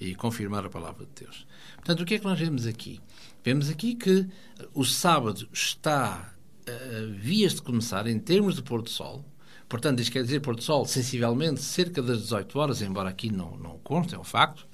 e 0.00 0.14
confirmar 0.14 0.64
a 0.64 0.70
palavra 0.70 1.04
de 1.04 1.24
Deus. 1.24 1.44
Portanto, 1.76 2.02
o 2.02 2.04
que 2.06 2.14
é 2.14 2.18
que 2.20 2.24
nós 2.24 2.38
vemos 2.38 2.64
aqui? 2.66 3.00
Vemos 3.42 3.68
aqui 3.68 3.96
que 3.96 4.20
eh, 4.60 4.68
o 4.72 4.84
sábado 4.84 5.48
está 5.52 6.32
eh, 6.64 7.08
vias 7.16 7.54
de 7.54 7.62
começar 7.62 8.06
em 8.06 8.20
termos 8.20 8.54
de 8.54 8.62
pôr 8.62 8.82
do 8.82 8.90
sol. 8.90 9.24
Portanto, 9.68 10.00
isto 10.00 10.12
quer 10.12 10.22
dizer 10.22 10.40
pôr 10.40 10.56
do 10.56 10.62
sol 10.62 10.86
sensivelmente 10.86 11.60
cerca 11.60 12.00
das 12.02 12.22
18 12.22 12.58
horas, 12.58 12.82
embora 12.82 13.10
aqui 13.10 13.30
não, 13.30 13.56
não 13.58 13.78
conste, 13.78 14.14
é 14.14 14.18
um 14.18 14.24
facto. 14.24 14.66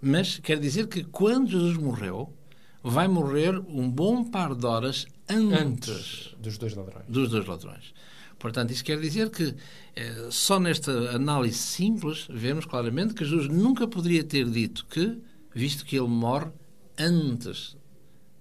Mas 0.00 0.38
quer 0.38 0.58
dizer 0.58 0.88
que 0.88 1.04
quando 1.04 1.48
Jesus 1.50 1.76
morreu, 1.76 2.32
vai 2.82 3.08
morrer 3.08 3.58
um 3.68 3.88
bom 3.88 4.24
par 4.24 4.54
de 4.54 4.66
horas 4.66 5.06
antes, 5.28 5.60
Antes 5.60 6.34
dos 6.38 6.58
dois 6.58 6.74
ladrões. 6.74 7.04
dos 7.08 7.30
dois 7.30 7.46
ladrões. 7.46 7.94
Portanto, 8.38 8.72
isso 8.72 8.84
quer 8.84 9.00
dizer 9.00 9.30
que 9.30 9.54
eh, 9.94 10.26
só 10.30 10.58
nesta 10.58 10.90
análise 11.14 11.56
simples 11.58 12.26
vemos 12.28 12.66
claramente 12.66 13.14
que 13.14 13.24
Jesus 13.24 13.48
nunca 13.48 13.86
poderia 13.86 14.24
ter 14.24 14.50
dito 14.50 14.84
que, 14.86 15.16
visto 15.54 15.84
que 15.84 15.96
ele 15.96 16.08
morre 16.08 16.50
antes 16.98 17.76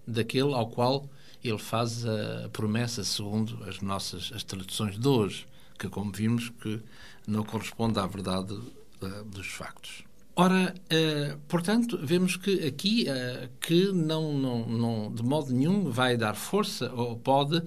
daquele 0.07 0.53
ao 0.53 0.67
qual 0.67 1.07
ele 1.43 1.59
faz 1.59 2.03
a 2.05 2.49
promessa 2.51 3.03
segundo 3.03 3.63
as 3.65 3.79
nossas 3.81 4.31
as 4.33 4.43
traduções 4.43 4.97
de 4.97 5.07
hoje, 5.07 5.45
que 5.81 5.89
como 5.89 6.11
vimos 6.11 6.49
que 6.61 6.79
não 7.27 7.43
corresponde 7.43 7.99
à 7.99 8.05
verdade 8.05 8.55
eh, 9.01 9.23
dos 9.25 9.47
factos. 9.47 10.03
Ora, 10.35 10.75
eh, 10.91 11.35
portanto, 11.47 11.99
vemos 12.03 12.37
que 12.37 12.67
aqui 12.67 13.09
eh, 13.09 13.49
que 13.59 13.91
não, 13.91 14.31
não, 14.37 14.69
não, 14.69 15.11
de 15.11 15.23
modo 15.23 15.51
nenhum 15.51 15.89
vai 15.89 16.15
dar 16.15 16.35
força 16.35 16.91
ou 16.93 17.17
pode 17.17 17.63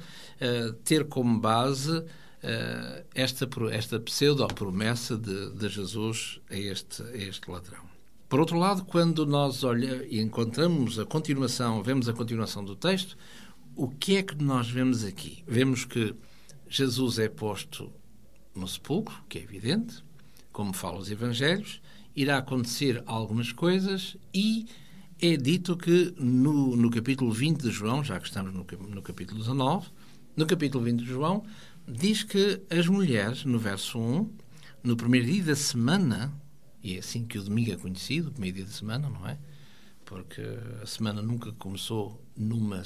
ter 0.85 1.07
como 1.09 1.41
base 1.41 2.05
esta, 3.15 3.49
esta 3.73 3.99
pseudo-promessa 3.99 5.17
de, 5.17 5.51
de 5.53 5.69
Jesus 5.69 6.41
a 6.51 6.57
este, 6.57 7.03
a 7.03 7.17
este 7.17 7.51
ladrão. 7.51 7.83
Por 8.29 8.39
outro 8.41 8.59
lado, 8.59 8.85
quando 8.85 9.25
nós 9.25 9.65
olha, 9.65 10.07
e 10.11 10.21
encontramos 10.21 10.99
a 10.99 11.07
continuação, 11.07 11.83
vemos 11.83 12.09
a 12.09 12.13
continuação 12.13 12.63
do 12.63 12.77
texto, 12.77 13.17
o 13.75 13.89
que 13.89 14.17
é 14.17 14.23
que 14.23 14.37
nós 14.43 14.69
vemos 14.69 15.05
aqui? 15.05 15.43
Vemos 15.47 15.85
que 15.85 16.15
Jesus 16.69 17.19
é 17.19 17.29
posto 17.29 17.91
no 18.55 18.69
sepulcro, 18.69 19.15
que 19.29 19.39
é 19.39 19.43
evidente, 19.43 20.03
como 20.53 20.73
falam 20.73 21.01
os 21.01 21.11
Evangelhos, 21.11 21.81
irá 22.15 22.39
acontecer 22.39 23.03
algumas 23.07 23.53
coisas 23.53 24.17
e 24.33 24.67
é 25.21 25.37
dito 25.37 25.77
que 25.77 26.15
no, 26.19 26.77
no 26.77 26.91
capítulo 26.91 27.33
20 27.33 27.63
de 27.63 27.71
João, 27.71 28.05
já 28.05 28.19
que 28.21 28.27
estamos 28.27 28.53
no, 28.53 28.65
no 28.89 29.03
capítulo 29.03 29.41
19, 29.41 29.89
no 30.37 30.47
capítulo 30.47 30.85
20 30.85 31.01
de 31.01 31.07
João, 31.07 31.45
diz 31.87 32.23
que 32.23 32.61
as 32.71 32.87
mulheres, 32.87 33.45
no 33.45 33.59
verso 33.59 33.99
1, 33.99 34.31
no 34.83 34.97
primeiro 34.97 35.27
dia 35.27 35.45
da 35.45 35.57
semana, 35.57 36.33
e 36.83 36.97
é 36.97 36.99
assim 36.99 37.25
que 37.25 37.39
o 37.39 37.43
domingo 37.43 37.73
é 37.73 37.77
conhecido, 37.77 38.29
o 38.29 38.33
primeiro 38.33 38.57
dia 38.57 38.67
da 38.67 38.73
semana, 38.73 39.09
não 39.09 39.27
é? 39.27 39.39
Porque 40.05 40.43
a 40.83 40.87
semana 40.87 41.23
nunca 41.23 41.53
começou 41.53 42.23
numa 42.37 42.85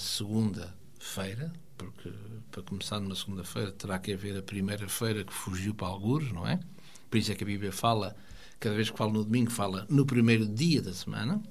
segunda-feira, 0.98 1.52
porque 1.76 2.11
para 2.50 2.62
começar 2.62 3.00
numa 3.00 3.14
segunda-feira 3.14 3.72
terá 3.72 3.98
que 3.98 4.12
haver 4.12 4.37
a 4.37 4.42
primeira-feira 4.42 5.24
que 5.24 5.32
fugiu 5.32 5.74
para 5.74 5.88
algures, 5.88 6.32
não 6.32 6.46
é? 6.46 6.58
Por 7.11 7.18
isso 7.18 7.32
é 7.32 7.34
que 7.34 7.44
a 7.44 7.46
Bíblia 7.46 7.72
fala, 7.72 8.16
cada 8.58 8.74
vez 8.74 8.90
que 8.90 8.98
fala 8.98 9.12
no 9.12 9.24
domingo, 9.24 9.50
fala 9.50 9.87
no 9.88 10.04
primeiro 10.04 10.46
dia 10.46 10.82
da 10.82 10.92
semana. 10.92 11.42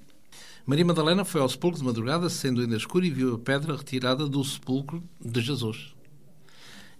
Maria 0.65 0.86
Madalena 0.86 1.23
foi 1.23 1.41
ao 1.41 1.49
sepulcro 1.49 1.79
de 1.79 1.86
madrugada, 1.86 2.29
sendo 2.29 2.62
ainda 2.62 2.75
escuro, 2.75 3.05
e 3.05 3.10
viu 3.10 3.36
a 3.36 3.39
pedra 3.39 3.75
retirada 3.75 4.27
do 4.27 4.43
sepulcro 4.43 5.03
de 5.19 5.41
Jesus. 5.41 5.95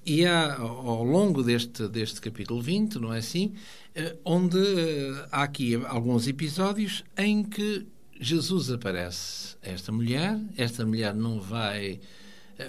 E 0.06 0.26
há, 0.26 0.56
ao 0.56 1.04
longo 1.04 1.44
deste, 1.44 1.86
deste 1.90 2.22
capítulo 2.22 2.62
20, 2.62 2.98
não 2.98 3.14
é 3.14 3.18
assim, 3.18 3.54
eh, 3.94 4.16
onde 4.24 4.58
eh, 4.58 5.28
há 5.30 5.44
aqui 5.44 5.76
alguns 5.86 6.30
episódios 6.30 7.04
em 7.18 7.44
que 7.44 7.86
Jesus 8.20 8.72
aparece 8.72 9.58
a 9.62 9.70
esta 9.70 9.92
mulher, 9.92 10.40
esta 10.56 10.86
mulher 10.86 11.14
não 11.14 11.42
vai 11.42 12.00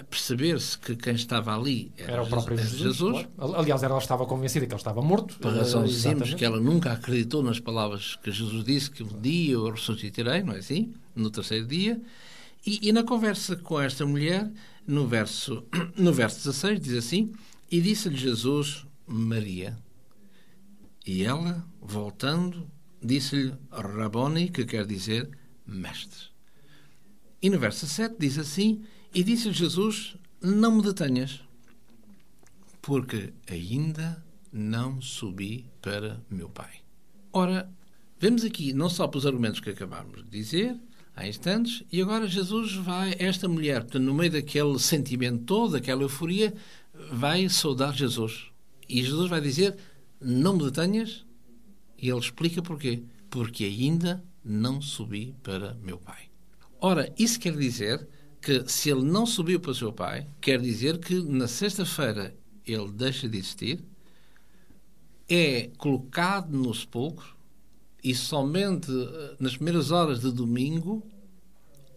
perceber-se 0.09 0.77
que 0.77 0.95
quem 0.95 1.15
estava 1.15 1.55
ali 1.55 1.91
era, 1.97 2.13
Era 2.13 2.23
o 2.23 2.27
próprio 2.27 2.57
Jesus. 2.57 2.79
Jesus. 2.79 3.27
Aliás, 3.37 3.81
ela 3.81 3.97
estava 3.97 4.25
convencida 4.25 4.65
que 4.67 4.71
ele 4.71 4.79
estava 4.79 5.01
morto. 5.01 5.37
por 5.39 5.51
razão 5.51 5.87
simples 5.87 6.33
que 6.35 6.45
ela 6.45 6.59
nunca 6.59 6.91
acreditou 6.91 7.41
nas 7.41 7.59
palavras 7.59 8.15
que 8.21 8.31
Jesus 8.31 8.63
disse 8.63 8.91
que 8.91 9.01
um 9.01 9.19
dia 9.19 9.53
eu 9.53 9.69
ressuscitarei, 9.69 10.43
não 10.43 10.53
é 10.53 10.59
assim? 10.59 10.93
No 11.15 11.31
terceiro 11.31 11.65
dia. 11.65 11.99
E, 12.65 12.89
e 12.89 12.91
na 12.91 13.03
conversa 13.03 13.55
com 13.55 13.79
esta 13.79 14.05
mulher, 14.05 14.51
no 14.85 15.07
verso, 15.07 15.63
no 15.97 16.13
verso 16.13 16.37
16, 16.37 16.79
diz 16.79 16.93
assim: 16.93 17.33
E 17.71 17.81
disse-lhe 17.81 18.17
Jesus, 18.17 18.85
Maria. 19.07 19.77
E 21.05 21.23
ela, 21.23 21.65
voltando, 21.81 22.69
disse-lhe 23.01 23.53
Raboni, 23.71 24.49
que 24.49 24.65
quer 24.65 24.85
dizer 24.85 25.29
mestre. 25.65 26.29
E 27.41 27.49
no 27.49 27.57
verso 27.57 27.87
7 27.87 28.15
diz 28.19 28.37
assim: 28.37 28.83
E 29.13 29.23
disse-lhe 29.23 29.53
Jesus: 29.53 30.15
Não 30.41 30.75
me 30.75 30.83
detenhas, 30.83 31.41
porque 32.81 33.33
ainda 33.49 34.23
não 34.51 35.01
subi 35.01 35.65
para 35.81 36.21
meu 36.29 36.49
Pai. 36.49 36.81
Ora, 37.33 37.71
vemos 38.19 38.43
aqui 38.43 38.73
não 38.73 38.89
só 38.89 39.07
pelos 39.07 39.25
argumentos 39.25 39.59
que 39.59 39.69
acabámos 39.69 40.23
de 40.23 40.29
dizer 40.29 40.75
há 41.15 41.27
instantes, 41.27 41.83
e 41.91 42.01
agora 42.01 42.27
Jesus 42.27 42.73
vai, 42.75 43.15
esta 43.19 43.47
mulher, 43.47 43.81
portanto, 43.81 44.03
no 44.03 44.13
meio 44.13 44.31
daquele 44.31 44.79
sentimento 44.79 45.43
todo, 45.43 45.73
daquela 45.73 46.01
euforia, 46.03 46.53
vai 47.11 47.49
saudar 47.49 47.93
Jesus. 47.93 48.51
E 48.87 49.03
Jesus 49.03 49.29
vai 49.29 49.41
dizer: 49.41 49.77
Não 50.21 50.55
me 50.55 50.63
detenhas. 50.65 51.25
E 51.97 52.09
ele 52.09 52.19
explica 52.19 52.61
porquê. 52.61 53.03
Porque 53.29 53.65
ainda 53.65 54.23
não 54.43 54.81
subi 54.81 55.35
para 55.43 55.75
meu 55.83 55.97
Pai. 55.97 56.29
Ora, 56.79 57.13
isso 57.17 57.39
quer 57.39 57.55
dizer 57.55 58.07
que 58.41 58.67
se 58.67 58.89
ele 58.89 59.03
não 59.03 59.25
subiu 59.25 59.59
para 59.59 59.71
o 59.71 59.75
seu 59.75 59.91
Pai, 59.91 60.27
quer 60.39 60.61
dizer 60.61 60.97
que 60.99 61.21
na 61.21 61.47
sexta-feira 61.47 62.35
ele 62.65 62.91
deixa 62.91 63.27
de 63.27 63.37
existir, 63.37 63.83
é 65.27 65.69
colocado 65.77 66.51
no 66.51 66.73
sepulcro 66.73 67.35
e 68.03 68.15
somente 68.15 68.91
eh, 68.91 69.35
nas 69.39 69.55
primeiras 69.55 69.91
horas 69.91 70.21
de 70.21 70.31
domingo, 70.31 71.05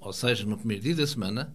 ou 0.00 0.12
seja, 0.12 0.44
no 0.44 0.58
primeiro 0.58 0.82
dia 0.82 0.96
da 0.96 1.06
semana, 1.06 1.54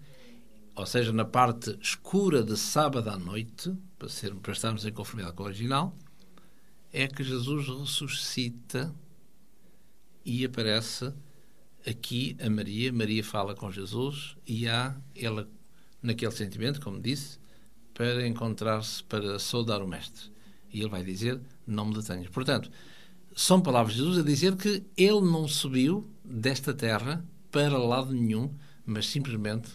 ou 0.76 0.86
seja, 0.86 1.12
na 1.12 1.26
parte 1.26 1.78
escura 1.82 2.44
de 2.44 2.56
sábado 2.56 3.10
à 3.10 3.18
noite, 3.18 3.76
para, 3.98 4.08
ser, 4.08 4.34
para 4.36 4.54
estarmos 4.54 4.86
em 4.86 4.92
conformidade 4.92 5.36
com 5.36 5.44
o 5.44 5.48
original, 5.48 5.96
é 6.94 7.08
que 7.08 7.24
Jesus 7.24 7.68
ressuscita 7.68 8.94
e 10.24 10.46
aparece 10.46 11.14
aqui 11.88 12.36
a 12.42 12.50
Maria. 12.50 12.92
Maria 12.92 13.24
fala 13.24 13.56
com 13.56 13.72
Jesus 13.72 14.36
e 14.46 14.68
há 14.68 14.96
ela 15.16 15.50
naquele 16.02 16.32
sentimento, 16.32 16.82
como 16.82 17.00
disse, 17.00 17.40
para 17.94 18.28
encontrar-se, 18.28 19.04
para 19.04 19.40
saudar 19.40 19.82
o 19.82 19.88
Mestre. 19.88 20.32
E 20.72 20.80
ele 20.80 20.90
vai 20.90 21.04
dizer: 21.04 21.40
Não 21.66 21.86
me 21.86 21.96
detenhas. 21.96 22.30
Portanto, 22.30 22.70
são 23.36 23.62
palavras 23.62 23.96
de 23.96 24.02
Jesus 24.02 24.20
a 24.20 24.24
dizer 24.24 24.56
que 24.56 24.84
ele 24.98 25.22
não 25.22 25.48
subiu 25.48 26.10
desta 26.24 26.74
terra 26.74 27.26
para 27.52 27.78
lado 27.78 28.14
nenhum, 28.14 28.54
mas 28.86 29.08
simplesmente 29.08 29.70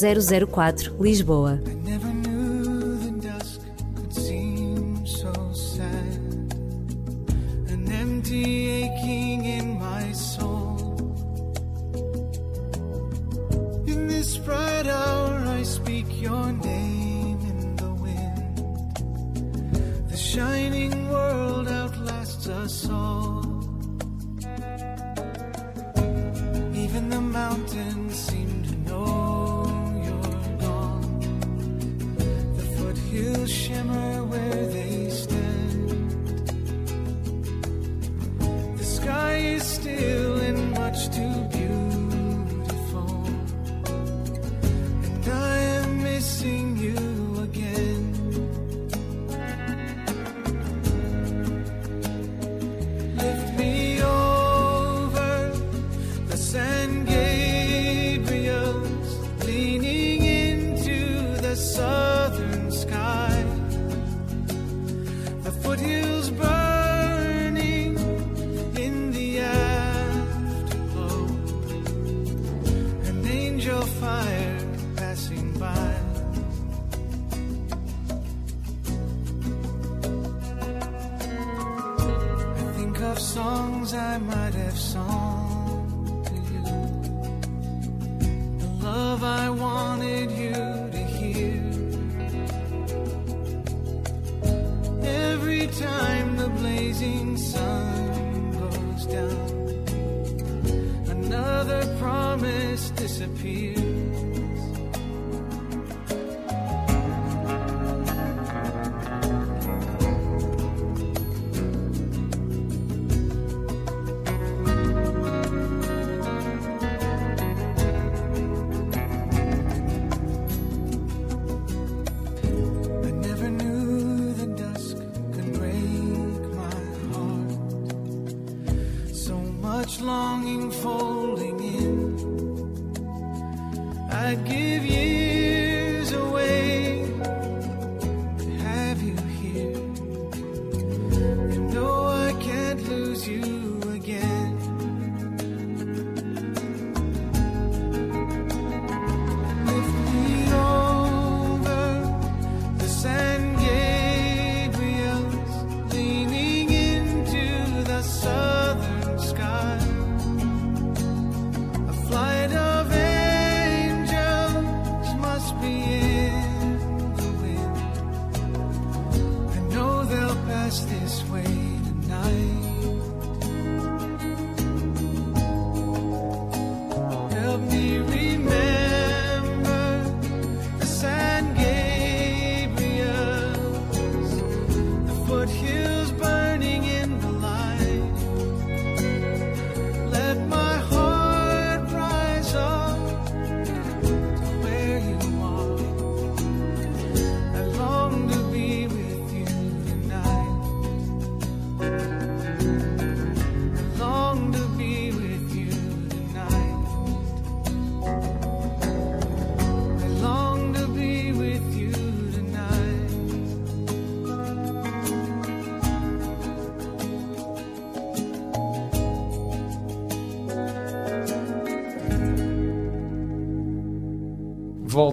004, 0.50 0.96
Lisboa. 1.02 1.60
Empty 8.30 8.70
aching 8.84 9.46
in 9.46 9.80
my 9.80 10.12
soul. 10.12 10.96
In 13.88 14.08
this 14.08 14.38
bright 14.38 14.86
hour, 14.86 15.36
I 15.48 15.64
speak 15.64 16.06
your 16.22 16.52
name 16.52 17.40
in 17.52 17.76
the 17.76 17.92
wind. 18.06 18.58
The 20.10 20.18
shining 20.18 21.10
world 21.10 21.68
outlasts 21.70 22.48
us 22.48 22.88
all. 22.90 23.46
Even 26.76 27.10
the 27.10 27.22
mountains 27.22 28.16
seem 28.16 28.64
to 28.64 28.76
know 28.90 29.66
you're 30.06 30.58
gone. 30.60 31.20
The 32.58 32.64
foothills 32.78 33.52
shimmer 33.52 34.24
where 34.26 34.68
they 34.68 35.10
stand. 35.10 35.29
Sky 39.20 39.36
is 39.56 39.64
still 39.64 40.36
and 40.48 40.72
much 40.72 41.00
too 41.18 41.38
beautiful. 41.58 43.10
And 45.06 45.26
I 45.28 45.58
am 45.80 46.04
missing 46.04 46.69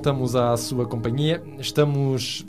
Voltamos 0.06 0.36
à 0.36 0.56
sua 0.56 0.86
companhia. 0.86 1.42
Estamos 1.58 2.46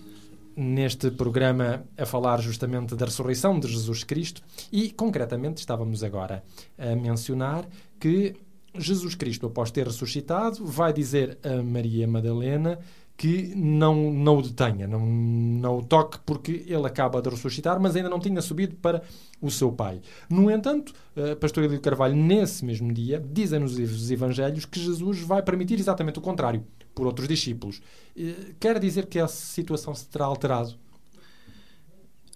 neste 0.56 1.10
programa 1.10 1.84
a 1.98 2.06
falar 2.06 2.40
justamente 2.40 2.94
da 2.94 3.06
ressurreição 3.06 3.60
de 3.60 3.68
Jesus 3.68 4.04
Cristo 4.04 4.44
e, 4.72 4.92
concretamente, 4.92 5.58
estávamos 5.58 6.04
agora 6.04 6.44
a 6.78 6.96
mencionar 6.96 7.66
que 8.00 8.36
Jesus 8.78 9.16
Cristo, 9.16 9.48
após 9.48 9.72
ter 9.72 9.88
ressuscitado, 9.88 10.64
vai 10.64 10.94
dizer 10.94 11.40
a 11.44 11.64
Maria 11.64 12.08
Madalena 12.08 12.78
que 13.18 13.56
não, 13.56 14.12
não 14.12 14.38
o 14.38 14.42
detenha, 14.44 14.88
não, 14.88 15.04
não 15.04 15.80
o 15.80 15.84
toque, 15.84 16.20
porque 16.24 16.64
ele 16.68 16.86
acaba 16.86 17.20
de 17.24 17.30
ressuscitar, 17.30 17.80
mas 17.82 17.96
ainda 17.96 18.08
não 18.08 18.20
tinha 18.20 18.40
subido 18.40 18.76
para 18.76 19.02
o 19.42 19.50
seu 19.50 19.72
pai. 19.72 20.00
No 20.30 20.52
entanto, 20.52 20.94
eh, 21.16 21.34
Pastor 21.34 21.64
Elio 21.64 21.82
Carvalho, 21.82 22.16
nesse 22.16 22.64
mesmo 22.64 22.94
dia, 22.94 23.20
dizem-nos 23.34 23.80
os 23.80 24.12
Evangelhos 24.12 24.66
que 24.66 24.80
Jesus 24.80 25.22
vai 25.22 25.42
permitir 25.42 25.80
exatamente 25.80 26.20
o 26.20 26.22
contrário 26.22 26.64
por 26.98 27.06
outros 27.06 27.28
discípulos. 27.28 27.80
Eh, 28.16 28.56
Quer 28.60 28.80
dizer 28.80 29.06
que 29.06 29.20
essa 29.20 29.36
situação 29.36 29.94
se 29.94 30.08
terá 30.08 30.26
alterado? 30.26 30.76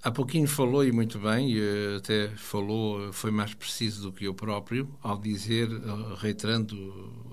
Há 0.04 0.12
pouquinho 0.12 0.48
falou 0.48 0.84
e 0.86 0.92
muito 0.92 1.20
bem, 1.20 1.52
e 1.54 1.96
até 1.98 2.30
falou, 2.30 3.12
foi 3.12 3.32
mais 3.32 3.54
preciso 3.54 4.04
do 4.04 4.14
que 4.14 4.26
eu 4.26 4.34
próprio, 4.36 4.88
ao 5.02 5.18
dizer, 5.18 5.68
eh, 5.72 6.16
reiterando 6.18 6.76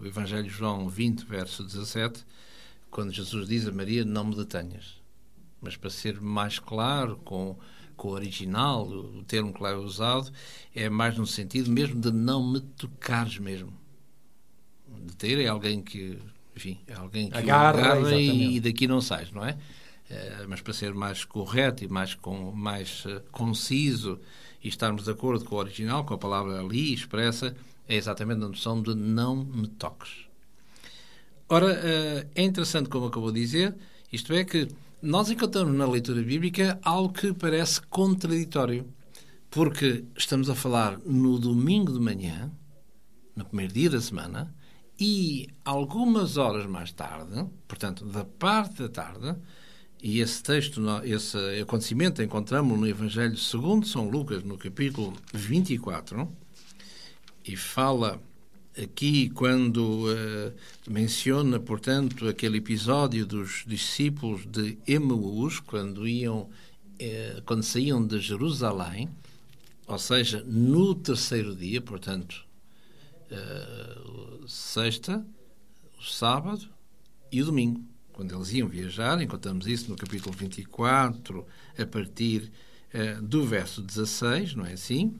o 0.00 0.06
Evangelho 0.06 0.44
de 0.44 0.50
João 0.50 0.88
20, 0.88 1.24
verso 1.26 1.62
17, 1.62 2.24
quando 2.90 3.12
Jesus 3.12 3.46
diz 3.46 3.66
a 3.68 3.72
Maria: 3.72 4.04
Não 4.04 4.24
me 4.24 4.34
detenhas. 4.34 5.02
Mas 5.60 5.76
para 5.76 5.90
ser 5.90 6.20
mais 6.20 6.58
claro, 6.58 7.18
com, 7.24 7.58
com 7.96 8.08
o 8.08 8.12
original, 8.12 8.88
o 8.88 9.22
termo 9.24 9.52
que 9.52 9.62
lá 9.62 9.70
é 9.70 9.76
usado, 9.76 10.32
é 10.74 10.88
mais 10.88 11.18
no 11.18 11.26
sentido 11.26 11.70
mesmo 11.70 12.00
de 12.00 12.10
não 12.10 12.46
me 12.46 12.60
tocares 12.60 13.38
mesmo. 13.38 13.72
Deter 15.06 15.40
é 15.40 15.48
alguém 15.48 15.82
que, 15.82 16.18
enfim, 16.58 16.80
é 16.88 16.94
alguém 16.94 17.30
que 17.30 17.38
Agarra, 17.38 17.92
agarra 17.94 18.16
e, 18.16 18.56
e 18.56 18.60
daqui 18.60 18.88
não 18.88 19.00
sais, 19.00 19.30
não 19.30 19.44
é? 19.44 19.56
Eh, 20.10 20.44
mas 20.48 20.60
para 20.60 20.72
ser 20.72 20.92
mais 20.92 21.24
correto 21.24 21.84
e 21.84 21.88
mais, 21.88 22.14
com, 22.14 22.50
mais 22.50 23.04
eh, 23.06 23.22
conciso 23.30 24.18
e 24.62 24.68
estarmos 24.68 25.04
de 25.04 25.10
acordo 25.10 25.44
com 25.44 25.54
o 25.54 25.58
original, 25.58 26.04
com 26.04 26.14
a 26.14 26.18
palavra 26.18 26.60
ali 26.60 26.92
expressa, 26.92 27.54
é 27.86 27.94
exatamente 27.94 28.42
a 28.42 28.48
noção 28.48 28.82
de 28.82 28.92
não 28.94 29.36
me 29.36 29.68
toques. 29.68 30.26
Ora, 31.48 31.70
eh, 31.72 32.26
é 32.34 32.42
interessante, 32.42 32.88
como 32.88 33.06
acabou 33.06 33.30
de 33.30 33.40
dizer, 33.40 33.76
isto 34.12 34.32
é 34.32 34.44
que 34.44 34.66
nós 35.00 35.30
encontramos 35.30 35.72
na 35.74 35.86
leitura 35.86 36.22
bíblica 36.22 36.80
algo 36.82 37.12
que 37.12 37.32
parece 37.32 37.80
contraditório, 37.82 38.84
porque 39.48 40.04
estamos 40.16 40.50
a 40.50 40.56
falar 40.56 40.98
no 41.06 41.38
domingo 41.38 41.92
de 41.92 42.00
manhã, 42.00 42.50
no 43.36 43.44
primeiro 43.44 43.72
dia 43.72 43.90
da 43.90 44.00
semana, 44.00 44.52
e 44.98 45.48
algumas 45.64 46.36
horas 46.36 46.66
mais 46.66 46.92
tarde, 46.92 47.46
portanto, 47.66 48.04
da 48.04 48.24
parte 48.24 48.82
da 48.82 48.88
tarde, 48.88 49.36
e 50.02 50.20
esse 50.20 50.42
texto, 50.42 50.80
esse 51.04 51.36
acontecimento 51.60 52.22
encontramos 52.22 52.78
no 52.78 52.86
Evangelho 52.86 53.36
segundo 53.36 53.86
São 53.86 54.08
Lucas, 54.08 54.42
no 54.42 54.56
capítulo 54.58 55.12
24, 55.32 56.28
e 57.44 57.56
fala 57.56 58.20
aqui 58.80 59.28
quando 59.30 60.06
eh, 60.12 60.52
menciona, 60.88 61.58
portanto, 61.58 62.28
aquele 62.28 62.58
episódio 62.58 63.26
dos 63.26 63.64
discípulos 63.66 64.46
de 64.46 64.78
Emaús, 64.86 65.58
quando 65.58 66.06
iam, 66.06 66.48
eh, 66.98 67.42
quando 67.44 67.62
saíam 67.62 68.04
de 68.06 68.20
Jerusalém, 68.20 69.08
ou 69.86 69.98
seja, 69.98 70.44
no 70.46 70.94
terceiro 70.94 71.56
dia, 71.56 71.80
portanto, 71.80 72.47
eh, 73.30 73.98
sexta, 74.46 75.24
o 75.98 76.02
sábado 76.02 76.68
e 77.30 77.42
o 77.42 77.46
domingo. 77.46 77.84
Quando 78.12 78.34
eles 78.34 78.52
iam 78.52 78.68
viajar, 78.68 79.20
encontramos 79.22 79.66
isso 79.66 79.90
no 79.90 79.96
capítulo 79.96 80.34
24, 80.36 81.46
a 81.78 81.86
partir 81.86 82.50
eh, 82.92 83.14
do 83.22 83.44
verso 83.46 83.82
16, 83.82 84.54
não 84.54 84.66
é 84.66 84.72
assim? 84.72 85.14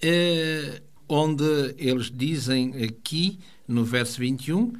Eh, 0.00 0.82
onde 1.08 1.74
eles 1.78 2.10
dizem 2.10 2.84
aqui, 2.84 3.38
no 3.66 3.84
verso 3.84 4.18
21, 4.18 4.72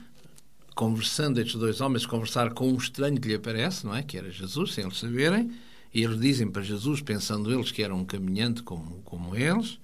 conversando 0.74 1.40
estes 1.40 1.58
dois 1.58 1.80
homens, 1.80 2.06
conversar 2.06 2.52
com 2.52 2.68
um 2.68 2.76
estranho 2.76 3.20
que 3.20 3.28
lhe 3.28 3.34
aparece, 3.34 3.86
não 3.86 3.94
é? 3.94 4.02
Que 4.02 4.18
era 4.18 4.30
Jesus, 4.30 4.74
sem 4.74 4.84
eles 4.84 4.98
saberem, 4.98 5.52
e 5.94 6.02
eles 6.02 6.18
dizem 6.18 6.50
para 6.50 6.62
Jesus, 6.62 7.00
pensando 7.00 7.52
eles 7.52 7.70
que 7.70 7.82
era 7.82 7.94
um 7.94 8.04
caminhante 8.04 8.62
como, 8.62 9.00
como 9.04 9.36
eles, 9.36 9.78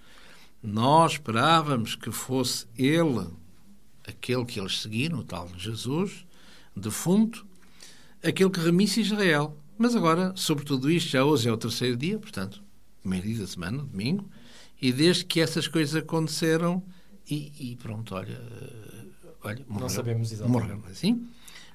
nós 0.62 1.12
esperávamos 1.12 1.94
que 1.94 2.11
fosse 2.11 2.66
ele 2.76 3.26
aquele 4.09 4.44
que 4.44 4.59
eles 4.59 4.80
seguiram, 4.80 5.18
o 5.18 5.24
tal 5.24 5.48
Jesus, 5.56 6.26
defunto, 6.74 7.46
aquele 8.22 8.50
que 8.50 8.61
remisse 8.61 9.00
Israel. 9.00 9.56
Mas 9.76 9.94
agora, 9.94 10.32
sobre 10.34 10.64
tudo 10.64 10.90
isto, 10.90 11.11
já 11.11 11.24
hoje 11.24 11.48
é 11.48 11.52
o 11.52 11.56
terceiro 11.56 11.96
dia, 11.96 12.18
portanto, 12.18 12.62
primeiro 13.00 13.26
dia 13.26 13.38
da 13.38 13.46
semana, 13.46 13.78
domingo, 13.78 14.28
e 14.80 14.92
desde 14.92 15.24
que 15.24 15.40
essas 15.40 15.68
coisas 15.68 15.94
aconteceram, 15.94 16.82
e, 17.30 17.52
e 17.72 17.76
pronto, 17.76 18.14
olha, 18.14 18.32
eh, 18.32 19.06
olha 19.44 19.64
morreu, 19.68 19.88
sabemos 19.88 20.32
exatamente. 20.32 20.61
morreu, 20.62 20.78
não 20.78 20.88
é 20.88 20.90
assim? 20.90 21.28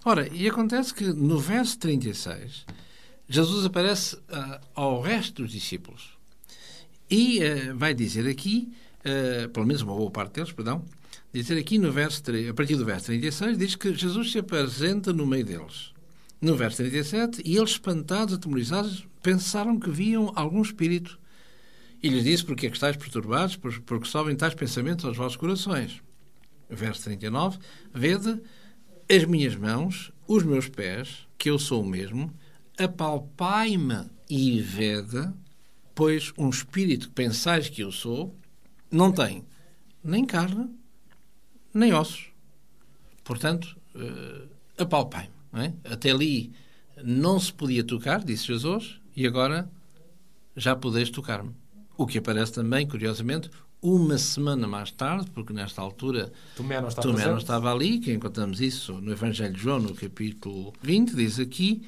Ora, 0.03 0.27
e 0.33 0.49
acontece 0.49 0.93
que 0.93 1.05
no 1.05 1.39
verso 1.39 1.77
36, 1.79 2.65
Jesus 3.29 3.65
aparece 3.65 4.17
ah, 4.29 4.59
ao 4.73 4.99
resto 4.99 5.43
dos 5.43 5.51
discípulos 5.51 6.12
e 7.15 7.39
eh, 7.43 7.73
vai 7.73 7.93
dizer 7.93 8.27
aqui, 8.27 8.71
eh, 9.03 9.47
pelo 9.53 9.65
menos 9.65 9.81
uma 9.81 9.95
boa 9.95 10.11
parte 10.11 10.33
deles, 10.35 10.51
perdão, 10.51 10.83
Dizer 11.33 11.57
aqui 11.57 11.79
no 11.79 11.91
verso, 11.91 12.21
a 12.47 12.53
partir 12.53 12.75
do 12.75 12.85
verso 12.85 13.07
36, 13.07 13.57
diz 13.57 13.75
que 13.75 13.91
Jesus 13.91 14.31
se 14.31 14.37
apresenta 14.37 15.11
no 15.11 15.25
meio 15.25 15.43
deles. 15.43 15.91
No 16.39 16.55
verso 16.55 16.77
37, 16.77 17.41
e 17.43 17.57
eles, 17.57 17.71
espantados, 17.71 18.35
atemorizados, 18.35 19.07
pensaram 19.23 19.79
que 19.79 19.89
viam 19.89 20.31
algum 20.35 20.61
espírito. 20.61 21.19
E 22.03 22.09
lhes 22.09 22.23
disse, 22.23 22.45
porque 22.45 22.67
é 22.67 22.69
que 22.69 22.75
estáis 22.75 22.97
perturbados, 22.97 23.55
Por- 23.55 23.81
porque 23.81 24.07
sobem 24.07 24.35
tais 24.35 24.53
pensamentos 24.53 25.05
aos 25.05 25.17
vossos 25.17 25.35
corações. 25.35 26.03
Verso 26.69 27.05
39, 27.05 27.57
vede 27.91 28.39
as 29.09 29.25
minhas 29.25 29.55
mãos, 29.55 30.11
os 30.27 30.43
meus 30.43 30.69
pés, 30.69 31.27
que 31.35 31.49
eu 31.49 31.57
sou 31.57 31.81
o 31.81 31.87
mesmo, 31.87 32.31
apalpai-me 32.77 34.05
e 34.29 34.61
vede, 34.61 35.31
pois 35.95 36.33
um 36.37 36.49
espírito 36.49 37.07
que 37.07 37.13
pensais 37.13 37.69
que 37.69 37.81
eu 37.81 37.91
sou, 37.91 38.35
não 38.91 39.11
tem 39.11 39.45
nem 40.03 40.25
carne, 40.25 40.69
nem 41.73 41.93
ossos. 41.93 42.27
Portanto, 43.23 43.77
uh, 43.95 44.49
apalpai-me. 44.77 45.31
é? 45.53 45.73
Até 45.85 46.11
ali 46.11 46.51
não 47.03 47.39
se 47.39 47.51
podia 47.53 47.83
tocar, 47.83 48.23
disse 48.23 48.47
Jesus, 48.47 48.99
e 49.15 49.25
agora 49.25 49.69
já 50.55 50.75
podeis 50.75 51.09
tocar-me. 51.09 51.51
O 51.97 52.05
que 52.05 52.17
aparece 52.17 52.53
também, 52.53 52.87
curiosamente, 52.87 53.49
uma 53.81 54.17
semana 54.17 54.67
mais 54.67 54.91
tarde, 54.91 55.29
porque 55.31 55.51
nesta 55.51 55.81
altura 55.81 56.31
Tomé 56.55 56.79
não 56.79 56.89
Tomé 56.89 57.25
não 57.25 57.37
estava 57.37 57.71
ali, 57.71 57.99
que 57.99 58.13
encontramos 58.13 58.61
isso 58.61 58.93
no 58.93 59.11
Evangelho 59.11 59.53
de 59.53 59.61
João, 59.61 59.79
no 59.79 59.93
capítulo 59.93 60.73
20, 60.81 61.15
diz 61.15 61.39
aqui, 61.39 61.83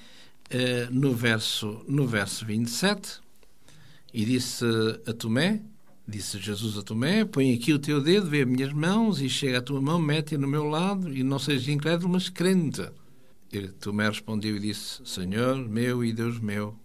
eh, 0.50 0.88
no, 0.92 1.14
verso, 1.14 1.84
no 1.88 2.06
verso 2.06 2.46
27, 2.46 3.22
e 4.16 4.24
disse 4.24 4.64
a 5.06 5.12
Tomé, 5.12 5.62
disse 6.08 6.40
Jesus 6.40 6.78
a 6.78 6.82
Tomé, 6.82 7.26
põe 7.26 7.54
aqui 7.54 7.74
o 7.74 7.80
teu 7.80 8.02
dedo, 8.02 8.30
vê 8.30 8.44
as 8.44 8.48
minhas 8.48 8.72
mãos, 8.72 9.20
e 9.20 9.28
chega 9.28 9.58
a 9.58 9.62
tua 9.62 9.82
mão, 9.82 10.00
mete-a 10.00 10.38
no 10.38 10.48
meu 10.48 10.64
lado, 10.64 11.14
e 11.14 11.22
não 11.22 11.38
sejas 11.38 11.68
incrédulo, 11.68 12.14
mas 12.14 12.30
crente. 12.30 12.90
E 13.52 13.68
Tomé 13.68 14.08
respondeu 14.08 14.56
e 14.56 14.60
disse, 14.62 15.06
Senhor 15.06 15.58
meu 15.68 16.02
e 16.02 16.14
Deus 16.14 16.40
meu. 16.40 16.80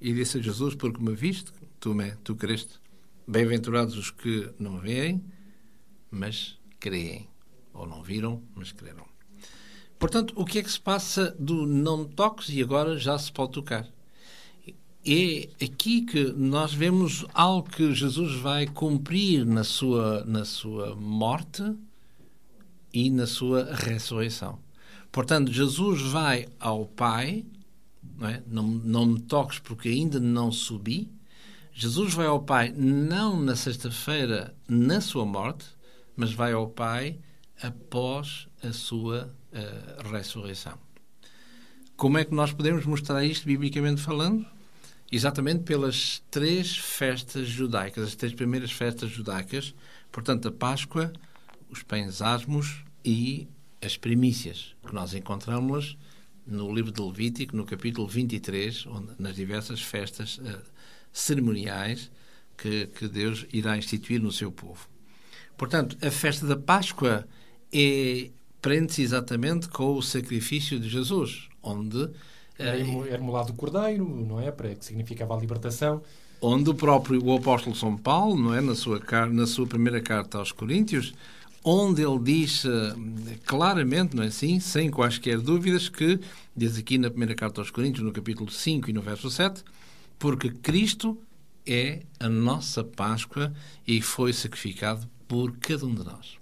E 0.00 0.12
disse 0.12 0.38
a 0.38 0.42
Jesus, 0.42 0.74
porque 0.74 1.00
me 1.00 1.14
viste, 1.14 1.52
Tomé, 1.78 2.16
tu 2.24 2.34
creste. 2.34 2.80
Bem-aventurados 3.28 3.96
os 3.96 4.10
que 4.10 4.50
não 4.58 4.80
veem, 4.80 5.22
mas 6.10 6.58
creem. 6.80 7.28
Ou 7.72 7.86
não 7.86 8.02
viram, 8.02 8.42
mas 8.56 8.72
creram. 8.72 9.06
Portanto, 10.00 10.34
o 10.36 10.44
que 10.44 10.58
é 10.58 10.62
que 10.64 10.72
se 10.72 10.80
passa 10.80 11.30
do 11.38 11.64
não 11.64 12.04
toques 12.04 12.48
e 12.48 12.60
agora 12.60 12.98
já 12.98 13.16
se 13.16 13.30
pode 13.30 13.52
tocar? 13.52 13.88
É 15.04 15.48
aqui 15.64 16.02
que 16.02 16.32
nós 16.32 16.72
vemos 16.72 17.26
algo 17.34 17.68
que 17.68 17.92
Jesus 17.92 18.38
vai 18.40 18.68
cumprir 18.68 19.44
na 19.44 19.64
sua, 19.64 20.24
na 20.24 20.44
sua 20.44 20.94
morte 20.94 21.64
e 22.92 23.10
na 23.10 23.26
sua 23.26 23.74
ressurreição. 23.74 24.60
Portanto, 25.10 25.52
Jesus 25.52 26.02
vai 26.02 26.46
ao 26.60 26.86
Pai, 26.86 27.44
não, 28.16 28.28
é? 28.28 28.42
não, 28.46 28.66
não 28.66 29.06
me 29.06 29.20
toques 29.20 29.58
porque 29.58 29.88
ainda 29.88 30.20
não 30.20 30.52
subi. 30.52 31.10
Jesus 31.72 32.14
vai 32.14 32.26
ao 32.26 32.40
Pai 32.40 32.72
não 32.76 33.40
na 33.40 33.56
sexta-feira, 33.56 34.54
na 34.68 35.00
sua 35.00 35.26
morte, 35.26 35.66
mas 36.16 36.32
vai 36.32 36.52
ao 36.52 36.68
Pai 36.68 37.18
após 37.60 38.46
a 38.62 38.72
sua 38.72 39.34
uh, 39.52 40.08
ressurreição. 40.10 40.78
Como 41.96 42.18
é 42.18 42.24
que 42.24 42.34
nós 42.34 42.52
podemos 42.52 42.86
mostrar 42.86 43.24
isto 43.24 43.46
biblicamente 43.46 44.00
falando? 44.00 44.46
Exatamente 45.14 45.64
pelas 45.64 46.22
três 46.30 46.74
festas 46.74 47.46
judaicas, 47.46 48.08
as 48.08 48.14
três 48.14 48.32
primeiras 48.32 48.72
festas 48.72 49.10
judaicas, 49.10 49.74
portanto, 50.10 50.48
a 50.48 50.52
Páscoa, 50.52 51.12
os 51.68 51.82
pães 51.82 52.22
asmos 52.22 52.82
e 53.04 53.46
as 53.82 53.98
primícias, 53.98 54.74
que 54.86 54.94
nós 54.94 55.12
encontramos 55.12 55.98
no 56.46 56.74
livro 56.74 56.90
de 56.90 57.02
Levítico, 57.02 57.54
no 57.54 57.66
capítulo 57.66 58.08
23, 58.08 58.86
onde, 58.86 59.12
nas 59.18 59.36
diversas 59.36 59.82
festas 59.82 60.38
uh, 60.38 60.62
cerimoniais 61.12 62.10
que, 62.56 62.86
que 62.86 63.06
Deus 63.06 63.44
irá 63.52 63.76
instituir 63.76 64.18
no 64.18 64.32
seu 64.32 64.50
povo. 64.50 64.88
Portanto, 65.58 65.94
a 66.00 66.10
festa 66.10 66.46
da 66.46 66.56
Páscoa 66.56 67.28
é, 67.70 68.30
prende-se 68.62 69.02
exatamente 69.02 69.68
com 69.68 69.94
o 69.94 70.02
sacrifício 70.02 70.80
de 70.80 70.88
Jesus, 70.88 71.50
onde 71.62 72.08
era 72.62 73.16
emolado 73.16 73.52
o 73.52 73.56
cordeiro, 73.56 74.04
não 74.04 74.40
é? 74.40 74.50
Para 74.50 74.74
que 74.74 74.84
significava 74.84 75.36
a 75.36 75.38
libertação. 75.38 76.02
Onde 76.40 76.70
o 76.70 76.74
próprio 76.74 77.24
o 77.24 77.36
apóstolo 77.36 77.74
São 77.76 77.96
Paulo, 77.96 78.36
não 78.36 78.54
é, 78.54 78.60
na 78.60 78.74
sua 78.74 79.00
na 79.30 79.46
sua 79.46 79.66
primeira 79.66 80.00
carta 80.00 80.38
aos 80.38 80.50
Coríntios, 80.50 81.14
onde 81.64 82.02
ele 82.02 82.18
diz 82.18 82.64
claramente, 83.44 84.16
não 84.16 84.24
é 84.24 84.26
assim, 84.26 84.58
sem 84.58 84.90
quaisquer 84.90 85.38
dúvidas, 85.38 85.88
que 85.88 86.18
diz 86.56 86.76
aqui 86.76 86.98
na 86.98 87.10
primeira 87.10 87.34
carta 87.34 87.60
aos 87.60 87.70
Coríntios, 87.70 88.04
no 88.04 88.12
capítulo 88.12 88.50
5 88.50 88.90
e 88.90 88.92
no 88.92 89.00
verso 89.00 89.30
7, 89.30 89.62
porque 90.18 90.50
Cristo 90.50 91.18
é 91.66 92.00
a 92.18 92.28
nossa 92.28 92.82
Páscoa 92.82 93.52
e 93.86 94.02
foi 94.02 94.32
sacrificado 94.32 95.08
por 95.28 95.56
cada 95.58 95.86
um 95.86 95.94
de 95.94 96.04
nós. 96.04 96.36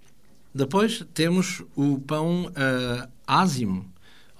Depois 0.53 1.05
temos 1.13 1.63
o 1.75 1.99
pão 1.99 2.47
uh, 2.47 3.09
ázimo, 3.25 3.90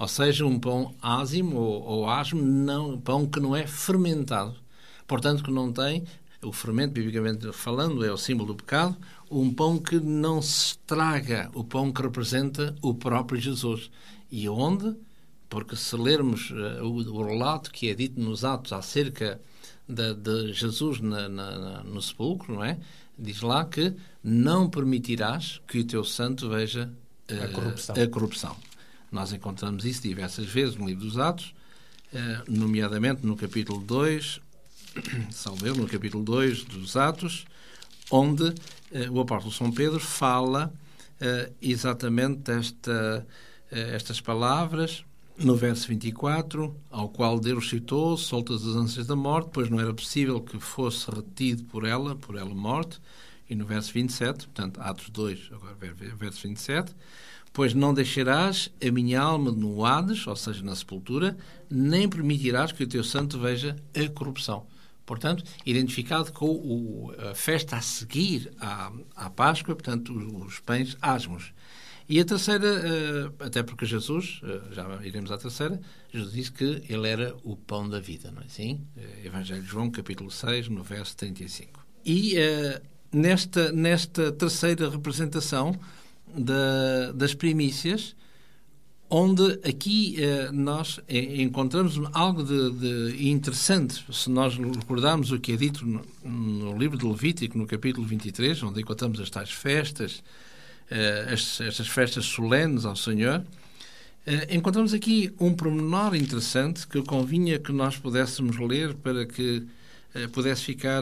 ou 0.02 0.08
seja, 0.08 0.47
um 0.47 0.60
pão 0.60 0.95
ázimo 0.99 1.58
ou, 1.58 1.84
ou 1.84 2.10
asmo, 2.10 2.41
não, 2.41 2.99
pão 2.99 3.28
que 3.28 3.39
não 3.39 3.56
é 3.56 3.68
fermentado. 3.68 4.56
Portanto, 5.06 5.43
que 5.43 5.52
não 5.52 5.72
tem, 5.72 6.06
o 6.41 6.52
fermento, 6.52 6.93
biblicamente 6.93 7.54
falando, 7.54 8.04
é 8.04 8.12
o 8.12 8.18
símbolo 8.18 8.47
do 8.47 8.56
pecado, 8.56 8.97
um 9.30 9.54
pão 9.54 9.78
que 9.78 9.99
não 9.99 10.41
se 10.41 10.70
estraga, 10.70 11.52
o 11.54 11.64
pão 11.64 11.93
que 11.93 12.02
representa 12.02 12.76
o 12.82 12.95
próprio 12.95 13.39
Jesus. 13.39 13.91
E 14.32 14.49
onde? 14.49 14.95
Porque 15.47 15.76
se 15.76 15.95
lermos 15.95 16.49
uh, 16.49 16.84
o, 16.84 17.20
o, 17.20 17.24
relato 17.24 17.72
que 17.72 17.88
é 17.88 17.93
dito 17.93 18.20
nos 18.20 18.43
Atos 18.43 18.74
acerca 18.74 19.39
de, 19.88 20.16
de 20.16 20.52
Jesus 20.52 20.99
na, 20.99 21.30
na, 21.30 21.60
na, 21.60 21.84
no 21.84 22.02
sepulcro, 22.02 22.56
não 22.56 22.64
é? 22.64 22.80
Diz 23.20 23.41
lá 23.41 23.66
que 23.66 23.93
não 24.24 24.68
permitirás 24.68 25.62
que 25.68 25.78
o 25.78 25.86
teu 25.86 26.04
santo 26.04 26.49
veja 26.49 26.91
uh, 27.32 27.43
a, 27.43 27.47
corrupção. 27.49 27.95
a 27.95 28.08
corrupção. 28.08 28.70
Nós 29.12 29.34
encontramos 29.34 29.84
isso 29.84 30.01
diversas 30.03 30.45
vezes 30.45 30.76
no 30.76 30.88
livro 30.88 31.03
dos 31.03 31.18
Atos, 31.18 31.53
uh, 32.14 32.49
nomeadamente 32.49 33.26
no 33.26 33.36
capítulo 33.36 33.82
2, 33.82 34.39
salve 35.32 35.70
no 35.72 35.86
capítulo 35.86 36.24
2 36.24 36.64
dos 36.64 36.95
Atos, 36.95 37.45
onde 38.09 38.43
uh, 38.43 39.12
o 39.12 39.20
apóstolo 39.20 39.53
São 39.53 39.70
Pedro 39.70 39.99
fala 39.99 40.74
uh, 41.20 41.53
exatamente 41.62 42.49
esta, 42.51 43.28
estas 43.70 44.22
palavras 44.22 45.03
no 45.38 45.55
verso 45.55 45.88
24, 45.88 46.76
ao 46.89 47.09
qual 47.09 47.39
Deus 47.39 47.70
citou, 47.70 48.16
soltas 48.16 48.66
as 48.66 48.76
ânsias 48.76 49.07
da 49.07 49.16
morte, 49.16 49.49
pois 49.51 49.70
não 49.70 49.80
era 49.80 49.93
possível 49.93 50.39
que 50.39 50.59
fosse 50.59 51.09
retido 51.09 51.64
por 51.66 51.86
ela, 51.86 52.16
por 52.16 52.36
ela 52.36 52.53
morte, 52.53 52.99
e 53.49 53.55
no 53.55 53.66
verso 53.66 53.91
27, 53.91 54.47
portanto, 54.47 54.80
Atos 54.80 55.09
2, 55.09 55.49
agora 55.51 55.76
verso 56.16 56.47
27, 56.47 56.93
pois 57.54 57.74
não 57.74 57.93
deixarás 57.93 58.72
a 58.86 58.91
minha 58.91 59.20
alma 59.20 59.52
no 59.52 59.86
Hades, 59.86 60.26
ou 60.26 60.36
seja, 60.36 60.64
na 60.64 60.76
sepultura, 60.76 61.38
nem 61.70 62.08
permitirás 62.08 62.72
que 62.72 62.84
o 62.84 62.88
teu 62.88 63.04
santo 63.04 63.39
veja 63.39 63.76
a 63.95 64.10
corrupção. 64.10 64.66
Portanto, 65.06 65.43
identificado 65.66 66.32
com 66.32 66.45
o, 66.45 67.14
a 67.30 67.36
festa 67.36 67.76
a 67.76 67.82
seguir 67.82 68.52
à, 68.60 68.91
à 69.16 69.30
Páscoa, 69.30 69.76
portanto, 69.76 70.14
os, 70.14 70.47
os 70.47 70.60
pães 70.60 70.95
asmos. 71.02 71.54
E 72.08 72.20
a 72.20 72.26
terceira, 72.26 72.68
até 73.39 73.64
porque 73.64 73.86
Jesus, 73.86 74.41
já 74.72 74.99
iremos 75.04 75.32
à 75.32 75.38
terceira, 75.38 75.80
Jesus 76.12 76.34
disse 76.34 76.52
que 76.52 76.84
ele 76.89 77.08
era 77.08 77.36
o 77.43 77.56
pão 77.56 77.88
da 77.88 77.99
vida, 77.99 78.32
não 78.32 78.41
é 78.41 78.45
assim? 78.45 78.82
Evangelho 79.24 79.62
de 79.62 79.68
João, 79.68 79.89
capítulo 79.89 80.30
6, 80.30 80.68
no 80.68 80.84
verso 80.84 81.16
35. 81.16 81.86
E 82.06 82.36
nesta, 83.14 83.72
nesta 83.72 84.32
terceira 84.32 84.89
representação 84.89 85.80
da, 86.36 87.11
das 87.13 87.34
primícias, 87.34 88.15
onde 89.09 89.59
aqui 89.67 90.17
uh, 90.19 90.53
nós 90.53 90.99
encontramos 91.09 91.99
algo 92.13 92.43
de, 92.43 92.71
de, 92.71 93.29
interessante, 93.29 94.03
se 94.11 94.29
nós 94.29 94.57
recordarmos 94.57 95.32
o 95.32 95.39
que 95.39 95.51
é 95.51 95.55
dito 95.57 95.86
no, 95.86 96.01
no 96.23 96.77
livro 96.77 96.97
de 96.97 97.05
Levítico, 97.05 97.57
no 97.57 97.67
capítulo 97.67 98.07
23, 98.07 98.63
onde 98.63 98.82
encontramos 98.82 99.19
as 99.19 99.29
tais 99.29 99.51
festas, 99.51 100.23
Uh, 100.91 101.32
estas 101.34 101.88
festas 101.88 102.25
solenes 102.25 102.84
ao 102.84 102.97
Senhor, 102.97 103.39
uh, 103.39 104.53
encontramos 104.53 104.93
aqui 104.93 105.34
um 105.39 105.53
pormenor 105.53 106.13
interessante 106.17 106.86
que 106.86 107.01
convinha 107.01 107.57
que 107.57 107.71
nós 107.71 107.95
pudéssemos 107.95 108.57
ler 108.57 108.93
para 108.95 109.25
que 109.25 109.63
uh, 110.13 110.29
pudesse 110.34 110.65
ficar 110.65 111.01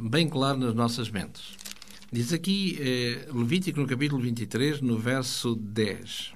bem 0.00 0.26
claro 0.26 0.56
nas 0.56 0.74
nossas 0.74 1.10
mentes. 1.10 1.54
Diz 2.10 2.32
aqui 2.32 2.78
Levítico 3.34 3.80
no 3.80 3.86
capítulo 3.86 4.22
23, 4.22 4.80
no 4.80 4.96
verso 4.96 5.54
10. 5.54 6.32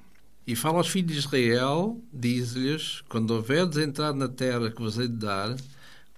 E 0.46 0.54
fala 0.54 0.76
aos 0.76 0.88
filhos 0.88 1.12
de 1.12 1.18
Israel, 1.18 1.98
diz-lhes: 2.12 3.00
Quando 3.08 3.30
houverdes 3.30 3.78
entrado 3.78 4.18
na 4.18 4.28
terra 4.28 4.70
que 4.70 4.82
vos 4.82 4.98
hei 4.98 5.08
de 5.08 5.16
dar, 5.16 5.56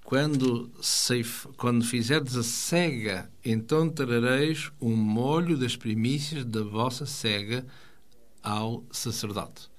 quando, 0.02 0.68
ceif- 0.82 1.46
quando 1.56 1.84
fizerdes 1.84 2.34
a 2.36 2.42
cega, 2.42 3.30
então 3.44 3.88
trareis 3.88 4.72
um 4.80 4.96
molho 4.96 5.56
das 5.56 5.76
primícias 5.76 6.44
da 6.44 6.62
vossa 6.64 7.06
cega 7.06 7.64
ao 8.42 8.84
sacerdote. 8.90 9.70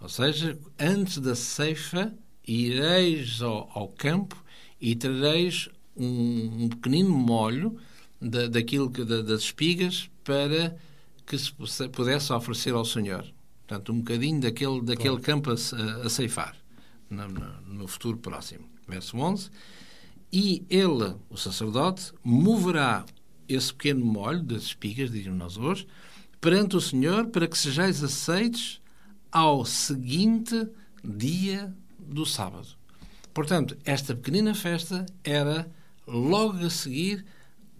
Ou 0.00 0.08
seja, 0.08 0.58
antes 0.78 1.18
da 1.18 1.34
ceifa, 1.34 2.14
ireis 2.46 3.42
ao, 3.42 3.70
ao 3.74 3.88
campo 3.88 4.42
e 4.80 4.96
trareis 4.96 5.68
um, 5.94 6.64
um 6.64 6.68
pequenino 6.70 7.10
molho 7.10 7.76
da, 8.20 8.46
daquilo 8.48 8.90
que, 8.90 9.04
da- 9.04 9.22
das 9.22 9.42
espigas 9.42 10.10
para 10.24 10.76
que 11.26 11.38
se 11.38 11.52
pudesse 11.92 12.32
oferecer 12.32 12.74
ao 12.74 12.84
Senhor. 12.84 13.24
Portanto, 13.66 13.92
um 13.92 13.98
bocadinho 13.98 14.40
daquele, 14.40 14.80
daquele 14.82 15.20
campo 15.20 15.50
a, 15.50 15.54
a 16.06 16.08
ceifar 16.08 16.56
no, 17.10 17.28
no- 17.28 17.88
futuro 17.88 18.16
próximo. 18.18 18.64
Verso 18.86 19.16
11. 19.18 19.50
E 20.32 20.64
ele, 20.70 21.14
o 21.30 21.36
sacerdote, 21.36 22.12
moverá 22.24 23.04
esse 23.48 23.72
pequeno 23.72 24.04
molho 24.04 24.42
das 24.42 24.62
espigas, 24.64 25.10
dizem 25.10 25.32
nós 25.32 25.56
hoje, 25.56 25.86
perante 26.40 26.76
o 26.76 26.80
Senhor, 26.80 27.26
para 27.28 27.46
que 27.46 27.56
sejais 27.56 28.02
aceites 28.02 28.80
ao 29.32 29.64
seguinte 29.64 30.68
dia 31.04 31.74
do 31.98 32.24
sábado. 32.26 32.68
Portanto, 33.34 33.76
esta 33.84 34.14
pequenina 34.14 34.54
festa 34.54 35.04
era 35.24 35.70
logo 36.06 36.58
a 36.64 36.70
seguir 36.70 37.24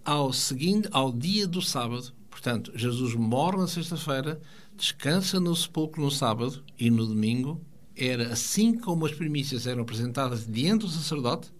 ao 0.09 0.33
seguinte, 0.33 0.89
ao 0.91 1.11
dia 1.11 1.45
do 1.45 1.61
sábado. 1.61 2.11
Portanto, 2.31 2.71
Jesus 2.73 3.13
morre 3.13 3.57
na 3.57 3.67
sexta-feira, 3.67 4.41
descansa 4.75 5.39
no 5.39 5.55
sepulcro 5.55 6.01
no 6.01 6.09
sábado 6.09 6.63
e 6.79 6.89
no 6.89 7.05
domingo 7.05 7.61
era 7.95 8.33
assim 8.33 8.75
como 8.75 9.05
as 9.05 9.11
primícias 9.11 9.67
eram 9.67 9.83
apresentadas 9.83 10.47
diante 10.47 10.85
do 10.85 10.91
sacerdote, 10.91 11.51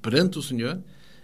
perante 0.00 0.38
o 0.38 0.42
Senhor, 0.42 0.80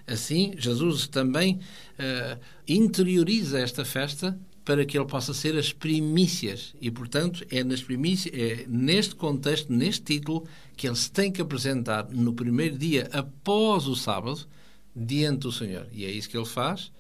assim 0.09 0.55
Jesus 0.59 1.07
também 1.07 1.61
eh, 1.99 2.37
interioriza 2.67 3.61
esta 3.61 3.85
festa 3.85 4.37
para 4.65 4.85
que 4.85 4.99
ele 4.99 5.07
possa 5.07 5.33
ser 5.33 5.57
as 5.57 5.73
primícias. 5.73 6.75
E, 6.81 6.91
portanto, 6.91 7.47
é, 7.49 7.63
nas 7.63 7.81
primícias, 7.81 8.35
é 8.35 8.65
neste 8.67 9.15
contexto, 9.15 9.73
neste 9.73 10.03
título, 10.03 10.45
que 10.77 10.89
ele 10.89 10.97
se 10.97 11.13
tem 11.13 11.31
que 11.31 11.41
apresentar 11.41 12.09
no 12.11 12.33
primeiro 12.33 12.77
dia 12.77 13.09
após 13.13 13.87
o 13.87 13.95
sábado, 13.95 14.49
diante 14.97 15.41
do 15.41 15.53
Senhor. 15.53 15.87
E 15.93 16.07
é 16.07 16.11
isso 16.11 16.31
que 16.31 16.37
ele 16.37 16.47
faz. 16.47 16.91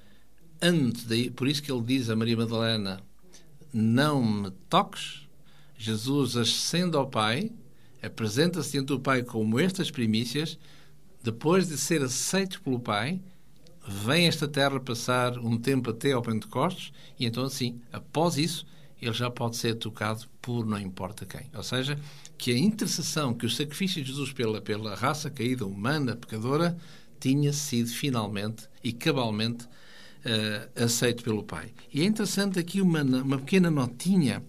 Antes 0.60 1.06
por 1.32 1.48
isso 1.48 1.62
que 1.62 1.72
ele 1.72 1.82
diz 1.82 2.10
a 2.10 2.16
Maria 2.16 2.36
Madalena: 2.36 3.00
Não 3.72 4.22
me 4.22 4.50
toques. 4.68 5.26
Jesus 5.78 6.36
ascende 6.36 6.96
ao 6.96 7.08
Pai, 7.08 7.50
apresenta-se 8.02 8.72
diante 8.72 8.86
do 8.86 9.00
Pai 9.00 9.22
como 9.22 9.60
estas 9.60 9.90
primícias, 9.90 10.58
depois 11.22 11.68
de 11.68 11.76
ser 11.76 12.02
aceito 12.02 12.62
pelo 12.62 12.80
Pai, 12.80 13.20
vem 13.86 14.26
esta 14.26 14.48
terra 14.48 14.80
passar 14.80 15.38
um 15.38 15.58
tempo 15.58 15.90
até 15.90 16.12
ao 16.12 16.22
Pentecostes, 16.22 16.92
e 17.18 17.26
então, 17.26 17.44
assim, 17.44 17.78
após 17.92 18.38
isso, 18.38 18.66
ele 19.00 19.12
já 19.12 19.30
pode 19.30 19.56
ser 19.56 19.74
tocado 19.74 20.26
por 20.40 20.64
não 20.64 20.80
importa 20.80 21.26
quem. 21.26 21.50
Ou 21.54 21.62
seja, 21.62 21.98
que 22.38 22.50
a 22.50 22.58
intercessão, 22.58 23.34
que 23.34 23.44
o 23.44 23.50
sacrifício 23.50 24.02
de 24.02 24.08
Jesus 24.08 24.32
pela, 24.32 24.60
pela 24.60 24.94
raça 24.94 25.30
caída 25.30 25.66
humana, 25.66 26.16
pecadora, 26.16 26.76
tinha 27.20 27.52
sido 27.52 27.88
finalmente 27.88 28.68
e 28.82 28.92
cabalmente 28.92 29.66
eh, 30.24 30.68
aceito 30.76 31.22
pelo 31.22 31.42
Pai. 31.42 31.72
E 31.92 32.02
é 32.02 32.04
interessante 32.04 32.58
aqui 32.58 32.80
uma, 32.80 33.02
uma 33.02 33.38
pequena 33.38 33.70
notinha 33.70 34.42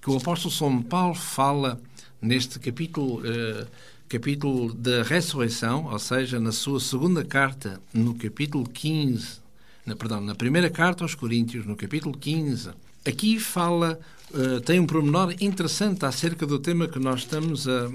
que 0.00 0.10
o 0.10 0.16
apóstolo 0.16 0.52
São 0.52 0.82
Paulo 0.82 1.14
fala 1.14 1.80
neste 2.20 2.58
capítulo, 2.58 3.22
eh, 3.24 3.66
capítulo 4.08 4.74
da 4.74 5.02
ressurreição, 5.02 5.86
ou 5.86 5.98
seja, 5.98 6.40
na 6.40 6.50
sua 6.50 6.80
segunda 6.80 7.24
carta, 7.24 7.80
no 7.94 8.14
capítulo 8.14 8.68
15, 8.68 9.40
na, 9.86 9.94
perdão, 9.94 10.20
na 10.20 10.34
primeira 10.34 10.68
carta 10.68 11.04
aos 11.04 11.14
Coríntios, 11.14 11.64
no 11.64 11.76
capítulo 11.76 12.16
15. 12.16 12.70
Aqui 13.06 13.38
fala, 13.38 13.98
eh, 14.34 14.60
tem 14.60 14.80
um 14.80 14.86
pormenor 14.86 15.34
interessante 15.40 16.04
acerca 16.04 16.44
do 16.44 16.58
tema 16.58 16.88
que 16.88 16.98
nós 16.98 17.20
estamos 17.20 17.68
a, 17.68 17.90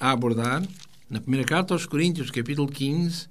a 0.00 0.12
abordar. 0.12 0.62
Na 1.10 1.20
primeira 1.20 1.46
carta 1.46 1.74
aos 1.74 1.84
Coríntios, 1.84 2.30
capítulo 2.30 2.68
15, 2.68 3.28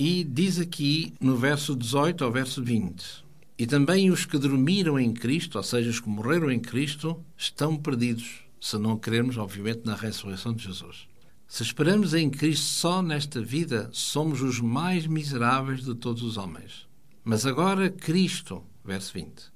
e 0.00 0.22
diz 0.22 0.60
aqui 0.60 1.12
no 1.20 1.36
verso 1.36 1.74
18 1.74 2.22
ao 2.22 2.30
verso 2.30 2.62
20: 2.62 3.24
E 3.58 3.66
também 3.66 4.12
os 4.12 4.24
que 4.24 4.38
dormiram 4.38 4.96
em 4.96 5.12
Cristo, 5.12 5.58
ou 5.58 5.64
seja, 5.64 5.90
os 5.90 5.98
que 5.98 6.08
morreram 6.08 6.52
em 6.52 6.60
Cristo, 6.60 7.20
estão 7.36 7.76
perdidos, 7.76 8.44
se 8.60 8.78
não 8.78 8.96
crermos, 8.96 9.36
obviamente, 9.36 9.80
na 9.84 9.96
ressurreição 9.96 10.54
de 10.54 10.62
Jesus. 10.62 11.08
Se 11.48 11.64
esperamos 11.64 12.14
em 12.14 12.30
Cristo 12.30 12.66
só 12.66 13.02
nesta 13.02 13.42
vida, 13.42 13.90
somos 13.92 14.40
os 14.40 14.60
mais 14.60 15.04
miseráveis 15.04 15.82
de 15.82 15.96
todos 15.96 16.22
os 16.22 16.36
homens. 16.36 16.86
Mas 17.24 17.44
agora 17.44 17.90
Cristo, 17.90 18.62
verso 18.84 19.12
20, 19.14 19.50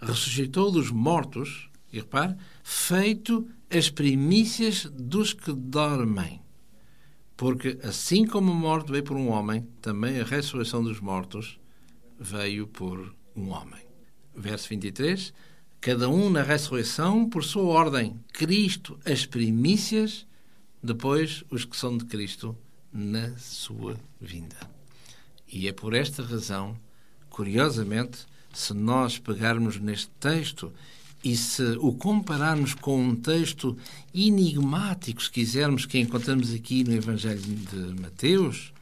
ressuscitou 0.00 0.72
dos 0.72 0.90
mortos, 0.90 1.70
e 1.92 1.98
repare, 1.98 2.34
feito 2.64 3.46
as 3.70 3.88
primícias 3.88 4.86
dos 4.86 5.32
que 5.32 5.52
dormem. 5.52 6.43
Porque 7.44 7.78
assim 7.82 8.26
como 8.26 8.52
a 8.52 8.54
morte 8.54 8.90
veio 8.90 9.04
por 9.04 9.18
um 9.18 9.28
homem, 9.28 9.68
também 9.82 10.18
a 10.18 10.24
ressurreição 10.24 10.82
dos 10.82 10.98
mortos 10.98 11.60
veio 12.18 12.66
por 12.66 13.14
um 13.36 13.50
homem. 13.50 13.82
Verso 14.34 14.66
23. 14.70 15.30
Cada 15.78 16.08
um 16.08 16.30
na 16.30 16.40
ressurreição 16.40 17.28
por 17.28 17.44
sua 17.44 17.64
ordem. 17.64 18.18
Cristo 18.32 18.98
as 19.04 19.26
primícias, 19.26 20.26
depois 20.82 21.44
os 21.50 21.66
que 21.66 21.76
são 21.76 21.98
de 21.98 22.06
Cristo 22.06 22.56
na 22.90 23.36
sua 23.36 24.00
vinda. 24.18 24.56
E 25.46 25.68
é 25.68 25.72
por 25.74 25.92
esta 25.92 26.22
razão, 26.22 26.74
curiosamente, 27.28 28.24
se 28.54 28.72
nós 28.72 29.18
pegarmos 29.18 29.78
neste 29.78 30.08
texto 30.18 30.72
e 31.24 31.34
se 31.38 31.62
o 31.80 31.90
compararmos 31.94 32.74
com 32.74 33.00
um 33.00 33.16
texto 33.16 33.74
enigmático, 34.14 35.22
se 35.22 35.30
quisermos, 35.30 35.86
que 35.86 35.98
encontramos 35.98 36.52
aqui 36.52 36.84
no 36.84 36.92
Evangelho 36.92 37.40
de 37.40 37.98
Mateus, 37.98 38.74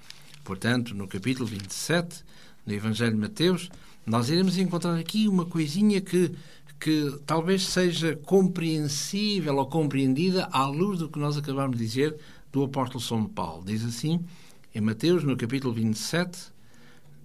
portanto, 0.42 0.92
no 0.92 1.06
capítulo 1.06 1.46
27, 1.46 2.24
no 2.66 2.74
Evangelho 2.74 3.12
de 3.12 3.18
Mateus, 3.18 3.70
nós 4.04 4.28
iremos 4.28 4.58
encontrar 4.58 4.98
aqui 4.98 5.28
uma 5.28 5.46
coisinha 5.46 6.00
que, 6.00 6.32
que 6.80 7.16
talvez 7.24 7.62
seja 7.62 8.16
compreensível 8.16 9.58
ou 9.58 9.66
compreendida 9.66 10.48
à 10.50 10.66
luz 10.66 10.98
do 10.98 11.08
que 11.08 11.20
nós 11.20 11.36
acabamos 11.36 11.78
de 11.78 11.84
dizer 11.86 12.16
do 12.50 12.64
apóstolo 12.64 13.00
São 13.00 13.24
Paulo. 13.24 13.62
Diz 13.64 13.84
assim, 13.84 14.18
em 14.74 14.80
Mateus, 14.80 15.22
no 15.22 15.36
capítulo 15.36 15.72
27, 15.72 16.52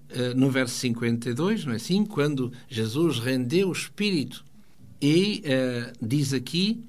eh, 0.10 0.36
no 0.36 0.52
verso 0.52 0.76
52, 0.76 1.66
não 1.66 1.74
é 1.74 1.78
assim? 1.78 2.06
Quando 2.06 2.54
Jesus 2.70 3.18
rendeu 3.18 3.70
o 3.70 3.74
Espírito 3.74 4.46
e 5.02 5.44
uh, 5.46 5.94
diz 6.06 6.34
aqui 6.34 6.84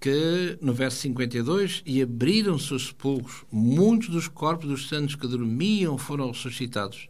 que, 0.00 0.58
no 0.60 0.72
verso 0.72 0.98
52, 0.98 1.82
e 1.84 2.00
abriram-se 2.00 2.72
os 2.72 2.88
sepulcros, 2.88 3.44
muitos 3.50 4.08
dos 4.08 4.28
corpos 4.28 4.68
dos 4.68 4.88
santos 4.88 5.16
que 5.16 5.26
dormiam 5.26 5.98
foram 5.98 6.28
ressuscitados. 6.30 7.08